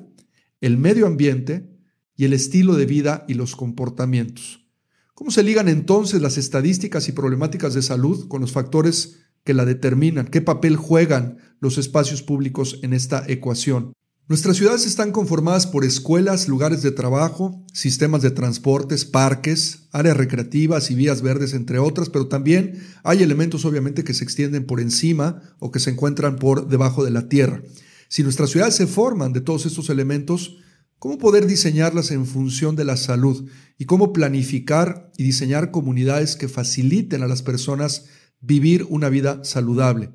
el 0.60 0.76
medio 0.76 1.06
ambiente 1.06 1.70
y 2.16 2.24
el 2.24 2.32
estilo 2.32 2.74
de 2.74 2.86
vida 2.86 3.24
y 3.28 3.34
los 3.34 3.54
comportamientos. 3.54 4.66
¿Cómo 5.14 5.30
se 5.30 5.42
ligan 5.42 5.68
entonces 5.68 6.20
las 6.20 6.38
estadísticas 6.38 7.08
y 7.08 7.12
problemáticas 7.12 7.74
de 7.74 7.82
salud 7.82 8.28
con 8.28 8.40
los 8.40 8.52
factores 8.52 9.20
que 9.44 9.54
la 9.54 9.64
determinan? 9.64 10.26
¿Qué 10.26 10.40
papel 10.40 10.76
juegan 10.76 11.38
los 11.60 11.78
espacios 11.78 12.22
públicos 12.22 12.80
en 12.82 12.92
esta 12.92 13.24
ecuación? 13.26 13.92
Nuestras 14.28 14.58
ciudades 14.58 14.84
están 14.84 15.10
conformadas 15.10 15.66
por 15.66 15.86
escuelas, 15.86 16.48
lugares 16.48 16.82
de 16.82 16.90
trabajo, 16.90 17.64
sistemas 17.72 18.20
de 18.20 18.30
transportes, 18.30 19.06
parques, 19.06 19.88
áreas 19.90 20.18
recreativas 20.18 20.90
y 20.90 20.94
vías 20.94 21.22
verdes, 21.22 21.54
entre 21.54 21.78
otras, 21.78 22.10
pero 22.10 22.28
también 22.28 22.78
hay 23.04 23.22
elementos 23.22 23.64
obviamente 23.64 24.04
que 24.04 24.12
se 24.12 24.24
extienden 24.24 24.66
por 24.66 24.80
encima 24.80 25.40
o 25.60 25.70
que 25.70 25.80
se 25.80 25.88
encuentran 25.88 26.36
por 26.36 26.68
debajo 26.68 27.06
de 27.06 27.10
la 27.10 27.30
tierra. 27.30 27.62
Si 28.08 28.22
nuestras 28.22 28.50
ciudades 28.50 28.74
se 28.74 28.86
forman 28.86 29.32
de 29.32 29.40
todos 29.40 29.64
estos 29.64 29.88
elementos, 29.88 30.58
¿cómo 30.98 31.16
poder 31.16 31.46
diseñarlas 31.46 32.10
en 32.10 32.26
función 32.26 32.76
de 32.76 32.84
la 32.84 32.98
salud? 32.98 33.48
¿Y 33.78 33.86
cómo 33.86 34.12
planificar 34.12 35.10
y 35.16 35.24
diseñar 35.24 35.70
comunidades 35.70 36.36
que 36.36 36.48
faciliten 36.48 37.22
a 37.22 37.28
las 37.28 37.40
personas 37.40 38.04
vivir 38.42 38.86
una 38.90 39.08
vida 39.08 39.42
saludable? 39.42 40.10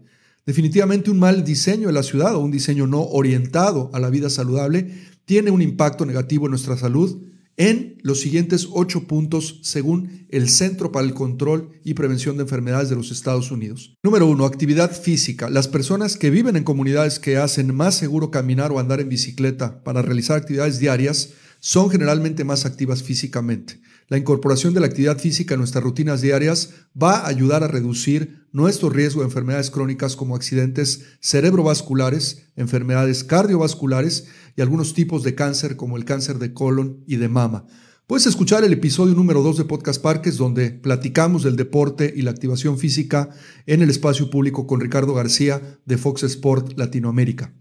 Definitivamente 0.46 1.10
un 1.10 1.20
mal 1.20 1.46
diseño 1.46 1.88
de 1.88 1.94
la 1.94 2.04
ciudad 2.04 2.36
o 2.36 2.40
un 2.40 2.52
diseño 2.52 2.86
no 2.86 3.02
orientado 3.02 3.90
a 3.94 4.00
la 4.00 4.10
vida 4.10 4.30
saludable 4.30 4.94
tiene 5.26 5.52
un 5.52 5.62
impacto 5.62 6.06
negativo 6.06 6.46
en 6.46 6.52
nuestra 6.52 6.76
salud 6.76 7.22
en 7.56 7.98
los 8.02 8.20
siguientes 8.20 8.68
ocho 8.72 9.08
puntos 9.08 9.60
según 9.62 10.26
el 10.30 10.50
Centro 10.50 10.92
para 10.92 11.06
el 11.06 11.14
Control 11.14 11.70
y 11.84 11.94
Prevención 11.94 12.36
de 12.36 12.44
Enfermedades 12.44 12.90
de 12.90 12.96
los 12.96 13.12
Estados 13.12 13.52
Unidos. 13.52 13.96
Número 14.04 14.28
uno, 14.28 14.46
actividad 14.46 14.92
física. 14.92 15.50
Las 15.50 15.68
personas 15.68 16.18
que 16.18 16.30
viven 16.30 16.56
en 16.56 16.64
comunidades 16.64 17.20
que 17.20 17.38
hacen 17.38 17.74
más 17.74 17.96
seguro 17.96 18.32
caminar 18.32 18.72
o 18.72 18.80
andar 18.80 19.00
en 19.00 19.10
bicicleta 19.10 19.84
para 19.84 20.02
realizar 20.02 20.38
actividades 20.38 20.80
diarias 20.80 21.30
son 21.60 21.90
generalmente 21.90 22.44
más 22.44 22.66
activas 22.66 23.04
físicamente. 23.04 23.80
La 24.08 24.18
incorporación 24.18 24.74
de 24.74 24.80
la 24.80 24.88
actividad 24.88 25.18
física 25.18 25.54
en 25.54 25.60
nuestras 25.60 25.84
rutinas 25.84 26.22
diarias 26.22 26.72
va 27.02 27.20
a 27.20 27.28
ayudar 27.28 27.64
a 27.64 27.68
reducir 27.68 28.48
nuestro 28.52 28.90
riesgo 28.90 29.22
de 29.22 29.28
enfermedades 29.28 29.72
crónicas 29.72 30.16
como 30.16 30.36
accidentes 30.36 31.04
cerebrovasculares, 31.22 32.50
enfermedades 32.56 33.24
cardiovasculares 33.24 34.28
y 34.56 34.62
algunos 34.62 34.94
tipos 34.94 35.24
de 35.24 35.36
cáncer 35.36 35.76
como 35.76 35.98
el 35.98 36.06
cáncer 36.06 36.38
de 36.38 36.54
colon 36.54 37.04
y 37.08 37.16
de 37.16 37.30
mama. 37.30 37.66
Puedes 38.06 38.28
escuchar 38.28 38.66
el 38.66 38.74
episodio 38.74 39.16
número 39.16 39.42
2 39.42 39.60
de 39.60 39.64
Podcast 39.64 40.02
Parques 40.02 40.36
donde 40.36 40.72
platicamos 40.72 41.42
del 41.42 41.56
deporte 41.56 42.14
y 42.14 42.22
la 42.22 42.32
activación 42.32 42.78
física 42.78 43.30
en 43.66 43.82
el 43.82 43.90
espacio 43.90 44.30
público 44.30 44.68
con 44.68 44.82
Ricardo 44.82 45.14
García 45.14 45.80
de 45.86 45.98
Fox 45.98 46.24
Sport 46.24 46.78
Latinoamérica. 46.78 47.54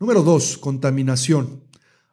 Número 0.00 0.22
2. 0.22 0.58
Contaminación. 0.58 1.62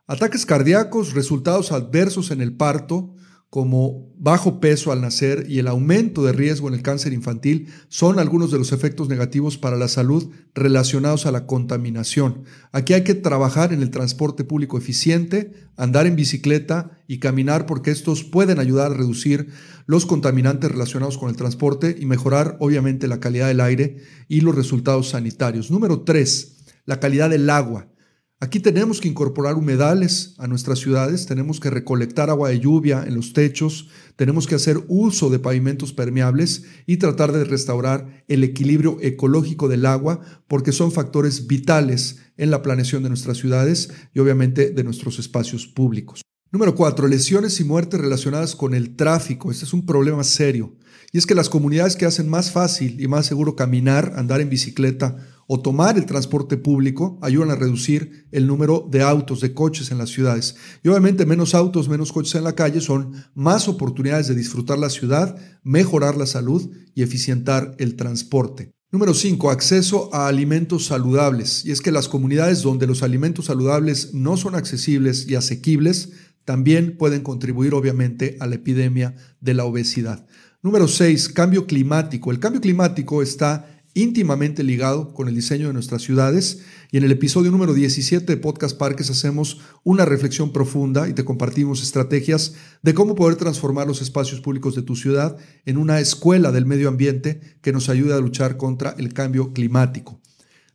Ataques 0.06 0.46
cardíacos, 0.46 1.14
resultados 1.14 1.72
adversos 1.72 2.30
en 2.30 2.42
el 2.42 2.56
parto, 2.56 3.16
como 3.50 4.14
bajo 4.18 4.60
peso 4.60 4.92
al 4.92 5.02
nacer 5.02 5.46
y 5.48 5.60
el 5.60 5.68
aumento 5.68 6.24
de 6.24 6.34
riesgo 6.34 6.68
en 6.68 6.74
el 6.74 6.82
cáncer 6.82 7.14
infantil 7.14 7.70
son 7.88 8.20
algunos 8.20 8.52
de 8.52 8.58
los 8.58 8.72
efectos 8.74 9.08
negativos 9.08 9.58
para 9.58 9.78
la 9.78 9.88
salud 9.88 10.30
relacionados 10.54 11.26
a 11.26 11.32
la 11.32 11.46
contaminación. 11.46 12.44
Aquí 12.74 12.94
hay 12.94 13.04
que 13.04 13.14
trabajar 13.14 13.72
en 13.72 13.82
el 13.82 13.92
transporte 13.92 14.44
público 14.44 14.78
eficiente, 14.78 15.54
andar 15.78 16.06
en 16.06 16.18
bicicleta 16.18 17.00
y 17.08 17.20
caminar 17.20 17.66
porque 17.66 17.92
estos 17.92 18.24
pueden 18.24 18.60
ayudar 18.60 18.92
a 18.92 18.96
reducir 18.96 19.50
los 19.86 20.06
contaminantes 20.06 20.72
relacionados 20.72 21.18
con 21.18 21.30
el 21.30 21.38
transporte 21.38 21.96
y 21.98 22.06
mejorar 22.06 22.58
obviamente 22.60 23.08
la 23.08 23.20
calidad 23.20 23.48
del 23.48 23.62
aire 23.62 23.98
y 24.28 24.42
los 24.42 24.56
resultados 24.56 25.10
sanitarios. 25.10 25.72
Número 25.72 26.02
tres, 26.02 26.58
la 26.86 27.00
calidad 27.00 27.30
del 27.30 27.50
agua. 27.50 27.88
Aquí 28.42 28.60
tenemos 28.60 29.00
que 29.00 29.08
incorporar 29.08 29.56
humedales 29.56 30.36
a 30.40 30.48
nuestras 30.48 30.80
ciudades, 30.80 31.26
tenemos 31.26 31.62
que 31.62 31.70
recolectar 31.70 32.30
agua 32.30 32.50
de 32.50 32.60
lluvia 32.60 33.06
en 33.08 33.16
los 33.16 33.32
techos, 33.32 33.88
tenemos 34.18 34.46
que 34.46 34.56
hacer 34.56 34.84
uso 34.90 35.30
de 35.30 35.40
pavimentos 35.40 35.94
permeables 35.94 36.66
y 36.86 36.98
tratar 36.98 37.32
de 37.32 37.46
restaurar 37.46 38.26
el 38.28 38.44
equilibrio 38.44 38.98
ecológico 39.02 39.70
del 39.70 39.86
agua 39.86 40.20
porque 40.50 40.74
son 40.74 40.92
factores 40.92 41.48
vitales 41.48 42.20
en 42.36 42.52
la 42.52 42.62
planeación 42.62 43.04
de 43.04 43.10
nuestras 43.10 43.38
ciudades 43.38 43.90
y 44.14 44.20
obviamente 44.20 44.70
de 44.70 44.84
nuestros 44.84 45.18
espacios 45.18 45.66
públicos. 45.66 46.22
Número 46.52 46.76
cuatro, 46.76 47.08
lesiones 47.08 47.62
y 47.62 47.64
muertes 47.64 48.02
relacionadas 48.02 48.56
con 48.56 48.74
el 48.74 48.98
tráfico. 48.98 49.50
Este 49.50 49.64
es 49.64 49.74
un 49.74 49.86
problema 49.86 50.26
serio. 50.26 50.76
Y 51.16 51.18
es 51.18 51.26
que 51.26 51.34
las 51.34 51.48
comunidades 51.48 51.96
que 51.96 52.06
hacen 52.06 52.28
más 52.28 52.52
fácil 52.52 53.00
y 53.00 53.08
más 53.08 53.26
seguro 53.26 53.56
caminar, 53.56 54.16
andar 54.18 54.42
en 54.42 54.50
bicicleta 54.50 55.16
o 55.48 55.62
tomar 55.62 55.98
el 55.98 56.06
transporte 56.06 56.58
público 56.58 57.18
ayudan 57.22 57.52
a 57.52 57.56
reducir 57.56 58.28
el 58.34 58.48
número 58.48 58.86
de 58.92 59.02
autos, 59.02 59.40
de 59.40 59.54
coches 59.54 59.92
en 59.92 59.98
las 59.98 60.10
ciudades. 60.10 60.58
Y 60.84 60.90
obviamente 60.90 61.26
menos 61.26 61.56
autos, 61.56 61.88
menos 61.88 62.12
coches 62.12 62.36
en 62.36 62.44
la 62.44 62.54
calle 62.54 62.82
son 62.82 63.14
más 63.34 63.70
oportunidades 63.70 64.28
de 64.28 64.36
disfrutar 64.36 64.78
la 64.78 64.90
ciudad, 64.90 65.38
mejorar 65.64 66.18
la 66.18 66.26
salud 66.26 66.70
y 66.94 67.02
eficientar 67.02 67.78
el 67.80 67.96
transporte. 67.96 68.74
Número 68.92 69.14
5. 69.14 69.52
Acceso 69.52 70.14
a 70.14 70.28
alimentos 70.28 70.88
saludables. 70.88 71.64
Y 71.64 71.72
es 71.72 71.80
que 71.80 71.94
las 71.94 72.10
comunidades 72.10 72.62
donde 72.62 72.88
los 72.88 73.04
alimentos 73.04 73.46
saludables 73.46 74.14
no 74.14 74.36
son 74.36 74.54
accesibles 74.54 75.30
y 75.30 75.36
asequibles 75.36 76.10
también 76.44 76.98
pueden 76.98 77.22
contribuir 77.22 77.74
obviamente 77.74 78.36
a 78.42 78.48
la 78.48 78.56
epidemia 78.56 79.16
de 79.40 79.54
la 79.54 79.64
obesidad. 79.64 80.28
Número 80.66 80.88
6. 80.88 81.30
Cambio 81.30 81.68
climático. 81.68 82.32
El 82.32 82.40
cambio 82.40 82.60
climático 82.60 83.22
está 83.22 83.84
íntimamente 83.94 84.64
ligado 84.64 85.14
con 85.14 85.28
el 85.28 85.36
diseño 85.36 85.68
de 85.68 85.74
nuestras 85.74 86.02
ciudades 86.02 86.64
y 86.92 86.98
en 86.98 87.04
el 87.04 87.12
episodio 87.12 87.52
número 87.52 87.76
17 87.76 88.26
de 88.26 88.42
Podcast 88.42 88.76
Parques 88.76 89.12
hacemos 89.12 89.62
una 89.84 90.06
reflexión 90.06 90.52
profunda 90.52 91.08
y 91.08 91.14
te 91.14 91.24
compartimos 91.24 91.84
estrategias 91.84 92.56
de 92.82 92.96
cómo 92.96 93.14
poder 93.14 93.36
transformar 93.36 93.86
los 93.86 94.02
espacios 94.02 94.42
públicos 94.42 94.74
de 94.74 94.82
tu 94.82 94.96
ciudad 94.96 95.38
en 95.68 95.78
una 95.78 96.00
escuela 96.00 96.52
del 96.52 96.66
medio 96.66 96.90
ambiente 96.90 97.42
que 97.62 97.72
nos 97.72 97.88
ayude 97.88 98.16
a 98.16 98.20
luchar 98.20 98.58
contra 98.58 98.96
el 98.98 99.14
cambio 99.14 99.54
climático. 99.54 100.20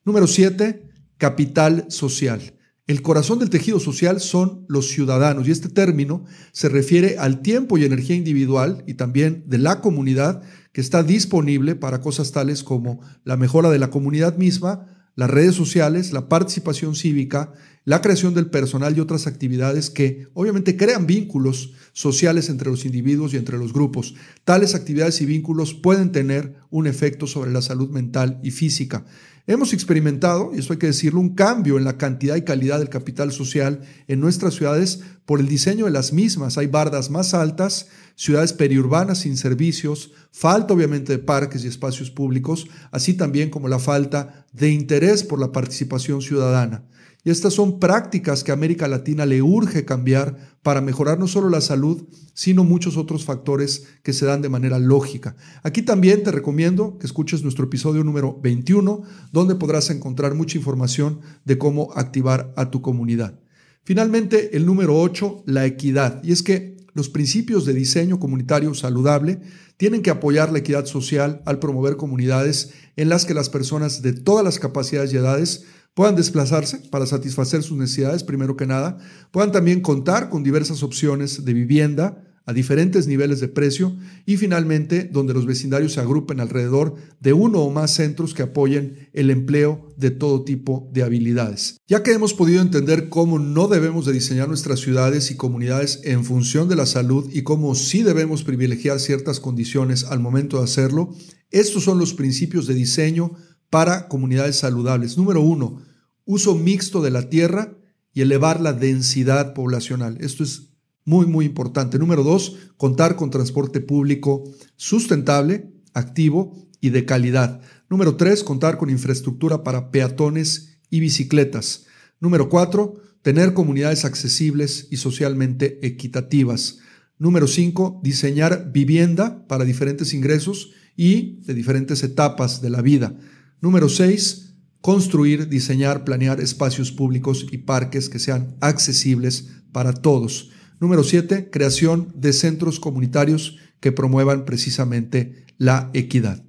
Número 0.05 0.29
7, 0.29 0.85
capital 1.19 1.87
social. 1.89 2.60
El 2.91 3.03
corazón 3.03 3.39
del 3.39 3.51
tejido 3.51 3.79
social 3.79 4.19
son 4.19 4.65
los 4.67 4.89
ciudadanos 4.89 5.47
y 5.47 5.53
este 5.53 5.69
término 5.69 6.25
se 6.51 6.69
refiere 6.69 7.19
al 7.19 7.41
tiempo 7.41 7.79
y 7.79 7.85
energía 7.85 8.17
individual 8.17 8.83
y 8.85 8.95
también 8.95 9.45
de 9.47 9.59
la 9.59 9.81
comunidad 9.81 10.43
que 10.73 10.81
está 10.81 11.05
disponible 11.05 11.77
para 11.77 12.01
cosas 12.01 12.33
tales 12.33 12.65
como 12.65 12.99
la 13.23 13.37
mejora 13.37 13.71
de 13.71 13.79
la 13.79 13.91
comunidad 13.91 14.39
misma, 14.39 14.89
las 15.15 15.31
redes 15.31 15.55
sociales, 15.55 16.13
la 16.13 16.29
participación 16.29 16.97
cívica, 16.97 17.53
la 17.85 18.01
creación 18.01 18.35
del 18.35 18.51
personal 18.51 18.97
y 18.97 18.99
otras 18.99 19.29
actividades 19.29 19.89
que 19.89 20.27
obviamente 20.35 20.77
crean 20.77 21.07
vínculos 21.07 21.75
sociales 21.93 22.49
entre 22.49 22.71
los 22.71 22.85
individuos 22.85 23.35
y 23.35 23.37
entre 23.37 23.59
los 23.59 23.73
grupos. 23.73 24.15
Tales 24.45 24.75
actividades 24.75 25.21
y 25.21 25.27
vínculos 25.27 25.75
pueden 25.75 26.13
tener 26.13 26.57
un 26.71 26.87
efecto 26.87 27.27
sobre 27.27 27.51
la 27.51 27.63
salud 27.63 27.91
mental 27.91 28.41
y 28.43 28.51
física. 28.51 29.05
Hemos 29.47 29.73
experimentado, 29.73 30.53
y 30.55 30.59
esto 30.61 30.75
hay 30.75 30.79
que 30.79 30.87
decirlo, 30.87 31.19
un 31.19 31.35
cambio 31.35 31.77
en 31.77 31.85
la 31.85 31.99
cantidad 31.99 32.37
y 32.37 32.43
calidad 32.43 32.79
del 32.79 32.89
capital 32.89 33.33
social 33.33 33.81
en 34.07 34.21
nuestras 34.21 34.55
ciudades 34.55 35.01
por 35.25 35.41
el 35.41 35.49
diseño 35.49 35.87
de 35.87 35.91
las 35.91 36.13
mismas. 36.13 36.57
Hay 36.57 36.69
bardas 36.69 37.11
más 37.11 37.35
altas, 37.35 37.89
ciudades 38.15 38.53
periurbanas 38.53 39.19
sin 39.19 39.37
servicios, 39.37 40.13
falta 40.31 40.75
obviamente 40.75 41.13
de 41.13 41.19
parques 41.19 41.65
y 41.65 41.69
espacios 41.69 42.11
públicos, 42.11 42.69
así 42.93 43.15
también 43.15 43.51
como 43.51 43.67
la 43.67 43.81
falta 43.81 44.47
de 44.53 44.71
interés 44.71 45.25
por 45.25 45.41
la 45.41 45.53
participación 45.53 46.23
ciudadana. 46.23 46.85
Y 47.23 47.31
estas 47.31 47.53
son 47.53 47.79
prácticas 47.79 48.43
que 48.45 48.53
América 48.53 48.89
Latina 48.89 49.27
le 49.27 49.43
urge 49.43 49.85
cambiar 49.85 50.57
para 50.62 50.81
mejorar 50.81 51.19
no 51.19 51.29
solo 51.29 51.50
la 51.50 51.61
salud, 51.61 52.07
sino 52.33 52.65
muchos 52.65 52.97
otros 52.97 53.25
factores 53.25 53.85
que 54.03 54.15
se 54.15 54.25
dan 54.25 54.41
de 54.41 54.49
manera 54.49 54.79
lógica. 54.79 55.37
Aquí 55.62 55.83
también 55.83 56.23
te 56.23 56.31
recomiendo 56.31 56.97
que 56.99 57.07
escuches 57.07 57.43
nuestro 57.43 57.67
episodio 57.67 58.05
número 58.05 58.39
21, 58.41 59.03
donde 59.33 59.55
podrás 59.55 59.91
encontrar 59.91 60.35
mucha 60.35 60.57
información 60.57 61.21
de 61.45 61.59
cómo 61.59 61.93
activar 61.95 62.55
a 62.57 62.71
tu 62.71 62.81
comunidad. 62.81 63.39
Finalmente, 63.83 64.57
el 64.57 64.65
número 64.65 64.99
8, 64.99 65.45
la 65.47 65.67
equidad. 65.67 66.23
Y 66.25 66.33
es 66.33 66.43
que 66.43 66.77
los 66.95 67.09
principios 67.09 67.67
de 67.67 67.75
diseño 67.75 68.19
comunitario 68.19 68.75
saludable 68.75 69.41
tienen 69.77 70.03
que 70.03 70.11
apoyar 70.11 70.53
la 70.53 70.59
equidad 70.59 70.87
social 70.87 71.43
al 71.47 71.59
promover 71.59 71.97
comunidades 71.97 72.71
en 72.97 73.09
las 73.09 73.25
que 73.25 73.35
las 73.35 73.49
personas 73.49 74.03
de 74.03 74.12
todas 74.12 74.45
las 74.45 74.59
capacidades 74.59 75.12
y 75.12 75.17
edades 75.17 75.65
puedan 75.95 76.17
desplazarse 76.17 76.79
para 76.91 77.07
satisfacer 77.07 77.63
sus 77.63 77.77
necesidades, 77.77 78.25
primero 78.25 78.57
que 78.57 78.67
nada, 78.67 78.99
puedan 79.31 79.53
también 79.53 79.81
contar 79.81 80.31
con 80.31 80.43
diversas 80.43 80.83
opciones 80.83 81.45
de 81.45 81.53
vivienda 81.53 82.27
a 82.47 82.53
diferentes 82.53 83.07
niveles 83.07 83.39
de 83.39 83.49
precio 83.49 83.97
y 84.27 84.37
finalmente 84.37 85.05
donde 85.05 85.35
los 85.35 85.47
vecindarios 85.47 85.93
se 85.93 86.01
agrupen 86.01 86.41
alrededor 86.41 86.97
de 87.21 87.33
uno 87.33 87.61
o 87.61 87.71
más 87.71 87.93
centros 87.93 88.35
que 88.35 88.43
apoyen 88.43 89.09
el 89.13 89.31
empleo 89.31 89.89
de 89.97 90.11
todo 90.11 90.43
tipo 90.43 90.91
de 90.93 91.03
habilidades. 91.03 91.77
Ya 91.87 92.03
que 92.03 92.13
hemos 92.13 92.35
podido 92.35 92.63
entender 92.63 93.09
cómo 93.09 93.39
no 93.39 93.69
debemos 93.69 94.07
de 94.07 94.15
diseñar 94.15 94.49
nuestras 94.49 94.81
ciudades 94.81 95.31
y 95.31 95.37
comunidades 95.37 96.01
en 96.03 96.25
función 96.25 96.69
de 96.69 96.77
la 96.77 96.87
salud 96.87 97.29
y 97.33 97.43
cómo 97.43 97.75
sí 97.75 98.03
debemos 98.03 98.43
privilegiar 98.43 98.99
ciertas 98.99 99.39
condiciones 99.39 100.05
al 100.05 100.19
momento 100.19 100.59
de 100.59 100.65
hacerlo, 100.65 101.15
estos 101.51 101.85
son 101.85 101.99
los 101.99 102.15
principios 102.15 102.67
de 102.67 102.75
diseño 102.75 103.33
para 103.71 104.09
comunidades 104.09 104.57
saludables. 104.57 105.17
Número 105.17 105.41
uno, 105.41 105.81
uso 106.25 106.55
mixto 106.55 107.00
de 107.00 107.11
la 107.11 107.29
tierra 107.29 107.77
y 108.12 108.21
elevar 108.21 108.61
la 108.61 108.73
densidad 108.73 109.55
poblacional. 109.55 110.19
Esto 110.21 110.43
es 110.43 110.71
muy, 111.05 111.27
muy 111.27 111.47
importante. 111.47 111.99
Número 111.99 112.23
dos, 112.23 112.57
contar 112.77 113.17
con 113.17 113.31
transporte 113.31 113.81
público 113.81 114.45
sustentable, 114.77 115.73
activo 115.95 116.69
y 116.81 116.91
de 116.91 117.05
calidad. 117.05 117.61
Número 117.89 118.17
tres, 118.17 118.45
contar 118.45 118.79
con 118.79 118.91
infraestructura 118.91 119.62
para 119.62 119.91
peatones 119.91 120.79
y 120.91 121.00
bicicletas. 121.00 121.87
Número 122.21 122.49
cuatro, 122.49 123.00
tener 123.23 123.55
comunidades 123.55 124.05
accesibles 124.05 124.89
y 124.91 124.97
socialmente 124.97 125.85
equitativas. 125.87 126.79
Número 127.19 127.47
cinco, 127.47 128.00
diseñar 128.03 128.73
vivienda 128.73 129.47
para 129.47 129.65
diferentes 129.65 130.15
ingresos 130.15 130.71
y 130.97 131.41
de 131.43 131.55
diferentes 131.55 132.03
etapas 132.03 132.62
de 132.62 132.71
la 132.71 132.83
vida. 132.83 133.17
Número 133.61 133.88
6. 133.88 134.55
Construir, 134.81 135.49
diseñar, 135.49 136.05
planear 136.05 136.40
espacios 136.40 136.93
públicos 136.93 137.47
y 137.50 137.59
parques 137.59 138.09
que 138.09 138.19
sean 138.19 138.57
accesibles 138.61 139.49
para 139.73 139.93
todos. 139.93 140.50
Número 140.81 141.05
7. 141.05 141.50
Creación 141.50 142.11
de 142.14 142.33
centros 142.33 142.81
comunitarios 142.81 143.59
que 143.81 143.93
promuevan 143.93 144.47
precisamente 144.47 145.45
la 145.59 145.90
equidad. 145.93 146.43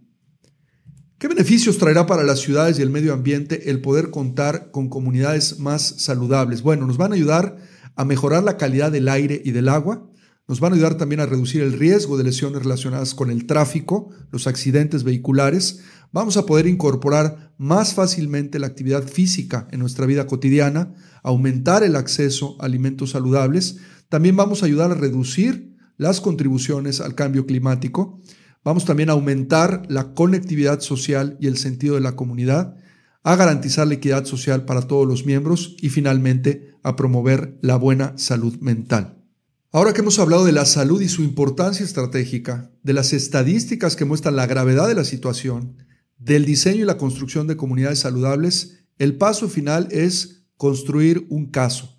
¿Qué 1.17 1.27
beneficios 1.27 1.77
traerá 1.77 2.07
para 2.07 2.23
las 2.23 2.39
ciudades 2.39 2.79
y 2.79 2.81
el 2.81 2.89
medio 2.89 3.13
ambiente 3.13 3.69
el 3.69 3.81
poder 3.81 4.09
contar 4.09 4.71
con 4.71 4.89
comunidades 4.89 5.59
más 5.59 5.81
saludables? 5.97 6.61
Bueno, 6.61 6.87
nos 6.87 6.97
van 6.97 7.11
a 7.11 7.15
ayudar 7.15 7.57
a 7.95 8.05
mejorar 8.05 8.43
la 8.43 8.57
calidad 8.57 8.91
del 8.91 9.09
aire 9.09 9.41
y 9.43 9.51
del 9.51 9.67
agua, 9.67 10.09
nos 10.47 10.59
van 10.59 10.73
a 10.73 10.75
ayudar 10.75 10.95
también 10.95 11.21
a 11.21 11.25
reducir 11.25 11.61
el 11.61 11.73
riesgo 11.73 12.17
de 12.17 12.23
lesiones 12.23 12.63
relacionadas 12.63 13.13
con 13.13 13.29
el 13.29 13.45
tráfico, 13.45 14.09
los 14.31 14.47
accidentes 14.47 15.03
vehiculares, 15.03 15.81
vamos 16.11 16.37
a 16.37 16.45
poder 16.45 16.67
incorporar 16.67 17.53
más 17.57 17.93
fácilmente 17.93 18.59
la 18.59 18.67
actividad 18.67 19.03
física 19.03 19.67
en 19.71 19.79
nuestra 19.79 20.05
vida 20.05 20.27
cotidiana, 20.27 20.93
aumentar 21.23 21.83
el 21.83 21.95
acceso 21.95 22.57
a 22.59 22.65
alimentos 22.65 23.11
saludables, 23.11 23.77
también 24.09 24.35
vamos 24.35 24.61
a 24.61 24.65
ayudar 24.65 24.91
a 24.91 24.95
reducir 24.95 25.77
las 25.97 26.19
contribuciones 26.19 26.99
al 26.99 27.15
cambio 27.15 27.45
climático, 27.45 28.19
vamos 28.63 28.85
también 28.85 29.09
a 29.09 29.13
aumentar 29.13 29.83
la 29.87 30.13
conectividad 30.13 30.81
social 30.81 31.37
y 31.39 31.47
el 31.47 31.57
sentido 31.57 31.95
de 31.95 32.01
la 32.01 32.15
comunidad, 32.15 32.75
a 33.23 33.35
garantizar 33.35 33.87
la 33.87 33.93
equidad 33.93 34.25
social 34.25 34.65
para 34.65 34.81
todos 34.81 35.07
los 35.07 35.25
miembros 35.25 35.75
y 35.79 35.89
finalmente 35.89 36.71
a 36.83 36.95
promover 36.95 37.57
la 37.61 37.75
buena 37.75 38.17
salud 38.17 38.57
mental. 38.59 39.20
Ahora 39.73 39.93
que 39.93 40.01
hemos 40.01 40.19
hablado 40.19 40.43
de 40.43 40.51
la 40.51 40.65
salud 40.65 41.01
y 41.01 41.07
su 41.07 41.23
importancia 41.23 41.85
estratégica, 41.85 42.69
de 42.83 42.91
las 42.91 43.13
estadísticas 43.13 43.95
que 43.95 44.03
muestran 44.03 44.35
la 44.35 44.45
gravedad 44.45 44.89
de 44.89 44.95
la 44.95 45.05
situación, 45.05 45.77
del 46.17 46.43
diseño 46.43 46.81
y 46.81 46.85
la 46.85 46.97
construcción 46.97 47.47
de 47.47 47.55
comunidades 47.55 47.99
saludables, 47.99 48.83
el 48.97 49.17
paso 49.17 49.47
final 49.47 49.87
es 49.89 50.43
construir 50.57 51.25
un 51.29 51.51
caso. 51.51 51.97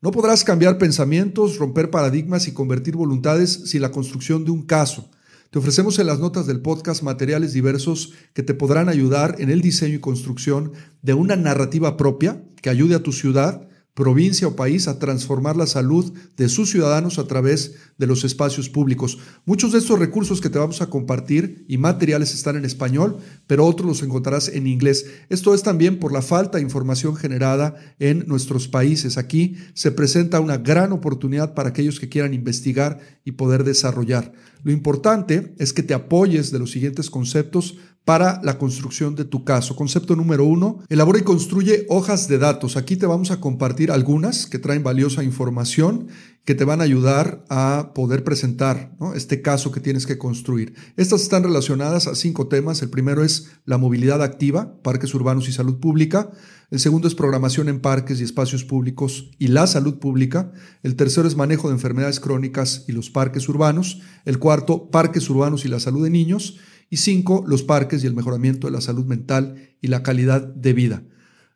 No 0.00 0.10
podrás 0.10 0.42
cambiar 0.42 0.78
pensamientos, 0.78 1.58
romper 1.58 1.90
paradigmas 1.90 2.48
y 2.48 2.54
convertir 2.54 2.96
voluntades 2.96 3.52
sin 3.66 3.82
la 3.82 3.92
construcción 3.92 4.44
de 4.44 4.50
un 4.50 4.62
caso. 4.62 5.08
Te 5.52 5.60
ofrecemos 5.60 6.00
en 6.00 6.08
las 6.08 6.18
notas 6.18 6.48
del 6.48 6.60
podcast 6.60 7.04
materiales 7.04 7.52
diversos 7.52 8.14
que 8.34 8.42
te 8.42 8.54
podrán 8.54 8.88
ayudar 8.88 9.36
en 9.38 9.48
el 9.48 9.60
diseño 9.60 9.94
y 9.94 10.00
construcción 10.00 10.72
de 11.02 11.14
una 11.14 11.36
narrativa 11.36 11.96
propia 11.96 12.42
que 12.60 12.70
ayude 12.70 12.96
a 12.96 13.02
tu 13.04 13.12
ciudad 13.12 13.68
provincia 13.94 14.48
o 14.48 14.56
país 14.56 14.88
a 14.88 14.98
transformar 14.98 15.56
la 15.56 15.66
salud 15.66 16.12
de 16.36 16.48
sus 16.48 16.70
ciudadanos 16.70 17.18
a 17.18 17.26
través 17.26 17.74
de 17.98 18.06
los 18.06 18.24
espacios 18.24 18.70
públicos. 18.70 19.18
Muchos 19.44 19.72
de 19.72 19.78
estos 19.78 19.98
recursos 19.98 20.40
que 20.40 20.48
te 20.48 20.58
vamos 20.58 20.80
a 20.80 20.88
compartir 20.88 21.66
y 21.68 21.76
materiales 21.76 22.32
están 22.32 22.56
en 22.56 22.64
español, 22.64 23.18
pero 23.46 23.66
otros 23.66 23.86
los 23.86 24.02
encontrarás 24.02 24.48
en 24.48 24.66
inglés. 24.66 25.06
Esto 25.28 25.54
es 25.54 25.62
también 25.62 25.98
por 25.98 26.12
la 26.12 26.22
falta 26.22 26.56
de 26.56 26.64
información 26.64 27.16
generada 27.16 27.74
en 27.98 28.24
nuestros 28.26 28.66
países. 28.66 29.18
Aquí 29.18 29.56
se 29.74 29.92
presenta 29.92 30.40
una 30.40 30.56
gran 30.56 30.92
oportunidad 30.92 31.52
para 31.52 31.68
aquellos 31.68 32.00
que 32.00 32.08
quieran 32.08 32.32
investigar 32.32 32.98
y 33.24 33.32
poder 33.32 33.62
desarrollar. 33.62 34.32
Lo 34.62 34.72
importante 34.72 35.54
es 35.58 35.72
que 35.72 35.82
te 35.82 35.92
apoyes 35.92 36.50
de 36.50 36.60
los 36.60 36.70
siguientes 36.70 37.10
conceptos 37.10 37.76
para 38.04 38.40
la 38.42 38.58
construcción 38.58 39.14
de 39.14 39.24
tu 39.24 39.44
caso. 39.44 39.76
Concepto 39.76 40.16
número 40.16 40.44
uno, 40.44 40.80
elabora 40.88 41.20
y 41.20 41.22
construye 41.22 41.86
hojas 41.88 42.28
de 42.28 42.38
datos. 42.38 42.76
Aquí 42.76 42.96
te 42.96 43.06
vamos 43.06 43.30
a 43.30 43.40
compartir 43.40 43.92
algunas 43.92 44.46
que 44.46 44.58
traen 44.58 44.82
valiosa 44.82 45.22
información 45.22 46.08
que 46.44 46.56
te 46.56 46.64
van 46.64 46.80
a 46.80 46.84
ayudar 46.84 47.44
a 47.48 47.92
poder 47.94 48.24
presentar 48.24 48.96
este 49.14 49.42
caso 49.42 49.70
que 49.70 49.80
tienes 49.80 50.06
que 50.06 50.18
construir. 50.18 50.74
Estas 50.96 51.22
están 51.22 51.44
relacionadas 51.44 52.08
a 52.08 52.16
cinco 52.16 52.48
temas. 52.48 52.82
El 52.82 52.90
primero 52.90 53.22
es 53.22 53.52
la 53.64 53.78
movilidad 53.78 54.22
activa, 54.22 54.82
parques 54.82 55.14
urbanos 55.14 55.48
y 55.48 55.52
salud 55.52 55.78
pública. 55.78 56.30
El 56.70 56.80
segundo 56.80 57.06
es 57.06 57.14
programación 57.14 57.68
en 57.68 57.80
parques 57.80 58.20
y 58.20 58.24
espacios 58.24 58.64
públicos 58.64 59.30
y 59.38 59.48
la 59.48 59.68
salud 59.68 59.98
pública. 59.98 60.52
El 60.82 60.96
tercero 60.96 61.28
es 61.28 61.36
manejo 61.36 61.68
de 61.68 61.74
enfermedades 61.74 62.18
crónicas 62.18 62.86
y 62.88 62.92
los 62.92 63.10
parques 63.10 63.48
urbanos. 63.48 64.00
El 64.24 64.40
cuarto, 64.40 64.90
parques 64.90 65.30
urbanos 65.30 65.64
y 65.64 65.68
la 65.68 65.78
salud 65.78 66.02
de 66.02 66.10
niños. 66.10 66.58
Y 66.90 66.96
cinco, 66.96 67.44
los 67.46 67.62
parques 67.62 68.02
y 68.02 68.06
el 68.06 68.14
mejoramiento 68.14 68.66
de 68.66 68.72
la 68.72 68.80
salud 68.80 69.06
mental 69.06 69.76
y 69.80 69.86
la 69.86 70.02
calidad 70.02 70.42
de 70.42 70.72
vida. 70.72 71.04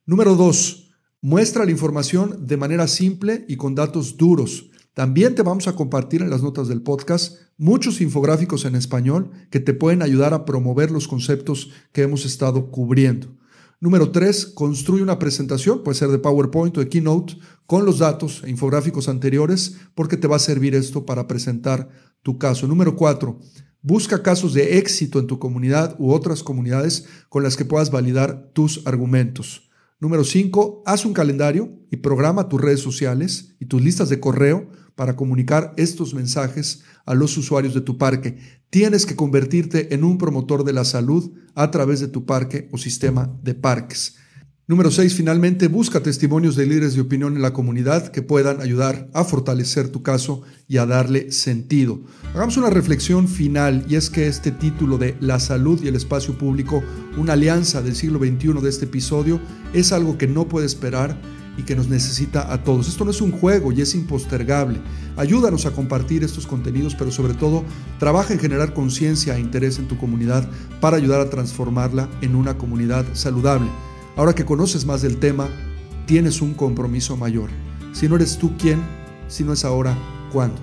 Número 0.07 0.37
dos, 0.37 0.93
muestra 1.21 1.65
la 1.65 1.73
información 1.73 2.47
de 2.47 2.57
manera 2.57 2.87
simple 2.87 3.45
y 3.49 3.57
con 3.57 3.75
datos 3.75 4.17
duros. 4.17 4.71
También 4.97 5.35
te 5.35 5.43
vamos 5.43 5.69
a 5.69 5.75
compartir 5.75 6.23
en 6.23 6.31
las 6.31 6.43
notas 6.43 6.69
del 6.69 6.81
podcast 6.81 7.37
muchos 7.59 8.01
infográficos 8.01 8.65
en 8.65 8.75
español 8.75 9.31
que 9.51 9.61
te 9.61 9.75
pueden 9.75 10.01
ayudar 10.01 10.33
a 10.33 10.47
promover 10.47 10.91
los 10.91 11.07
conceptos 11.07 11.71
que 11.93 12.01
hemos 12.01 12.25
estado 12.25 12.71
cubriendo. 12.71 13.27
Número 13.79 14.11
tres, 14.11 14.47
construye 14.47 15.03
una 15.03 15.19
presentación, 15.19 15.83
puede 15.83 15.99
ser 15.99 16.09
de 16.09 16.19
PowerPoint 16.19 16.79
o 16.79 16.81
de 16.81 16.89
Keynote, 16.89 17.37
con 17.67 17.85
los 17.85 17.99
datos 17.99 18.41
e 18.43 18.49
infográficos 18.49 19.11
anteriores, 19.11 19.77
porque 19.95 20.17
te 20.17 20.29
va 20.29 20.37
a 20.37 20.39
servir 20.39 20.75
esto 20.75 21.05
para 21.05 21.29
presentar 21.29 21.91
tu 22.23 22.39
caso. 22.39 22.67
Número 22.67 22.97
cuatro, 22.97 23.39
Busca 23.83 24.23
casos 24.23 24.55
de 24.55 24.79
éxito 24.79 25.21
en 25.21 25.27
tu 25.27 25.39
comunidad 25.39 25.95
u 25.99 26.11
otras 26.11 26.43
comunidades 26.43 27.05
con 27.29 27.43
las 27.43 27.57
que 27.57 27.67
puedas 27.67 27.91
validar 27.91 28.51
tus 28.55 28.85
argumentos. 28.87 29.69
Número 30.01 30.25
5. 30.25 30.83
Haz 30.85 31.07
un 31.07 31.13
calendario 31.13 31.73
y 31.91 31.99
programa 31.99 32.49
tus 32.49 32.61
redes 32.61 32.81
sociales 32.81 33.55
y 33.61 33.67
tus 33.67 33.81
listas 33.81 34.09
de 34.09 34.21
correo 34.21 34.69
para 34.97 35.15
comunicar 35.15 35.73
estos 35.77 36.15
mensajes 36.15 36.83
a 37.05 37.15
los 37.15 37.37
usuarios 37.37 37.75
de 37.75 37.83
tu 37.83 37.97
parque. 37.99 38.39
Tienes 38.71 39.07
que 39.07 39.15
convertirte 39.15 39.95
en 39.95 40.03
un 40.03 40.19
promotor 40.19 40.65
de 40.65 40.73
la 40.73 40.85
salud 40.85 41.31
a 41.55 41.71
través 41.71 42.01
de 42.01 42.09
tu 42.09 42.27
parque 42.27 42.69
o 42.73 42.79
sistema 42.79 43.33
de 43.45 43.55
parques. 43.55 44.17
Número 44.69 44.91
6. 44.91 45.15
Finalmente, 45.15 45.69
busca 45.69 46.03
testimonios 46.03 46.57
de 46.57 46.67
líderes 46.67 46.97
de 46.97 47.01
opinión 47.01 47.37
en 47.37 47.43
la 47.43 47.53
comunidad 47.53 48.09
que 48.09 48.23
puedan 48.23 48.61
ayudar 48.61 49.09
a 49.15 49.23
fortalecer 49.23 49.91
tu 49.91 50.03
caso 50.03 50.43
y 50.67 50.79
a 50.79 50.87
darle 50.87 51.31
sentido. 51.31 52.01
Hagamos 52.35 52.57
una 52.57 52.69
reflexión 52.69 53.29
final 53.29 53.85
y 53.89 53.95
es 53.95 54.11
que 54.11 54.27
este 54.27 54.51
título 54.51 54.99
de 54.99 55.17
La 55.21 55.39
salud 55.39 55.81
y 55.85 55.87
el 55.87 55.95
espacio 55.95 56.37
público, 56.37 56.83
una 57.17 57.35
alianza 57.35 57.81
del 57.81 57.95
siglo 57.95 58.19
XXI 58.19 58.61
de 58.61 58.69
este 58.69 58.87
episodio, 58.87 59.41
es 59.73 59.93
algo 59.93 60.19
que 60.19 60.27
no 60.27 60.49
puede 60.49 60.67
esperar 60.67 61.17
y 61.57 61.63
que 61.63 61.77
nos 61.77 61.89
necesita 61.89 62.53
a 62.53 62.63
todos. 62.63 62.89
Esto 62.89 63.05
no 63.05 63.11
es 63.11 63.21
un 63.21 63.33
juego 63.33 63.73
y 63.73 63.81
es 63.81 63.95
impostergable. 63.95 64.81
Ayúdanos 65.17 65.67
a 65.67 65.73
compartir 65.73 66.23
estos 66.25 66.47
contenidos, 66.47 66.95
pero 66.95 67.11
sobre 67.11 67.35
todo 67.35 67.65
trabaja 67.99 68.35
en 68.35 68.41
generar 68.41 68.75
conciencia 68.75 69.37
e 69.37 69.41
interés 69.41 69.79
en 69.79 69.89
tu 69.89 69.97
comunidad 69.97 70.49
para 70.81 70.97
ayudar 70.97 71.21
a 71.21 71.31
transformarla 71.31 72.09
en 72.21 72.35
una 72.35 72.59
comunidad 72.59 73.07
saludable. 73.15 73.69
Ahora 74.17 74.35
que 74.35 74.45
conoces 74.45 74.87
más 74.87 75.03
del 75.03 75.19
tema, 75.19 75.49
tienes 76.07 76.41
un 76.41 76.55
compromiso 76.55 77.17
mayor. 77.17 77.51
Si 77.93 78.09
no 78.09 78.17
eres 78.17 78.39
tú, 78.39 78.57
¿quién? 78.57 78.83
Si 79.29 79.45
no 79.45 79.53
es 79.53 79.65
ahora, 79.65 79.97
¿cuándo? 80.33 80.61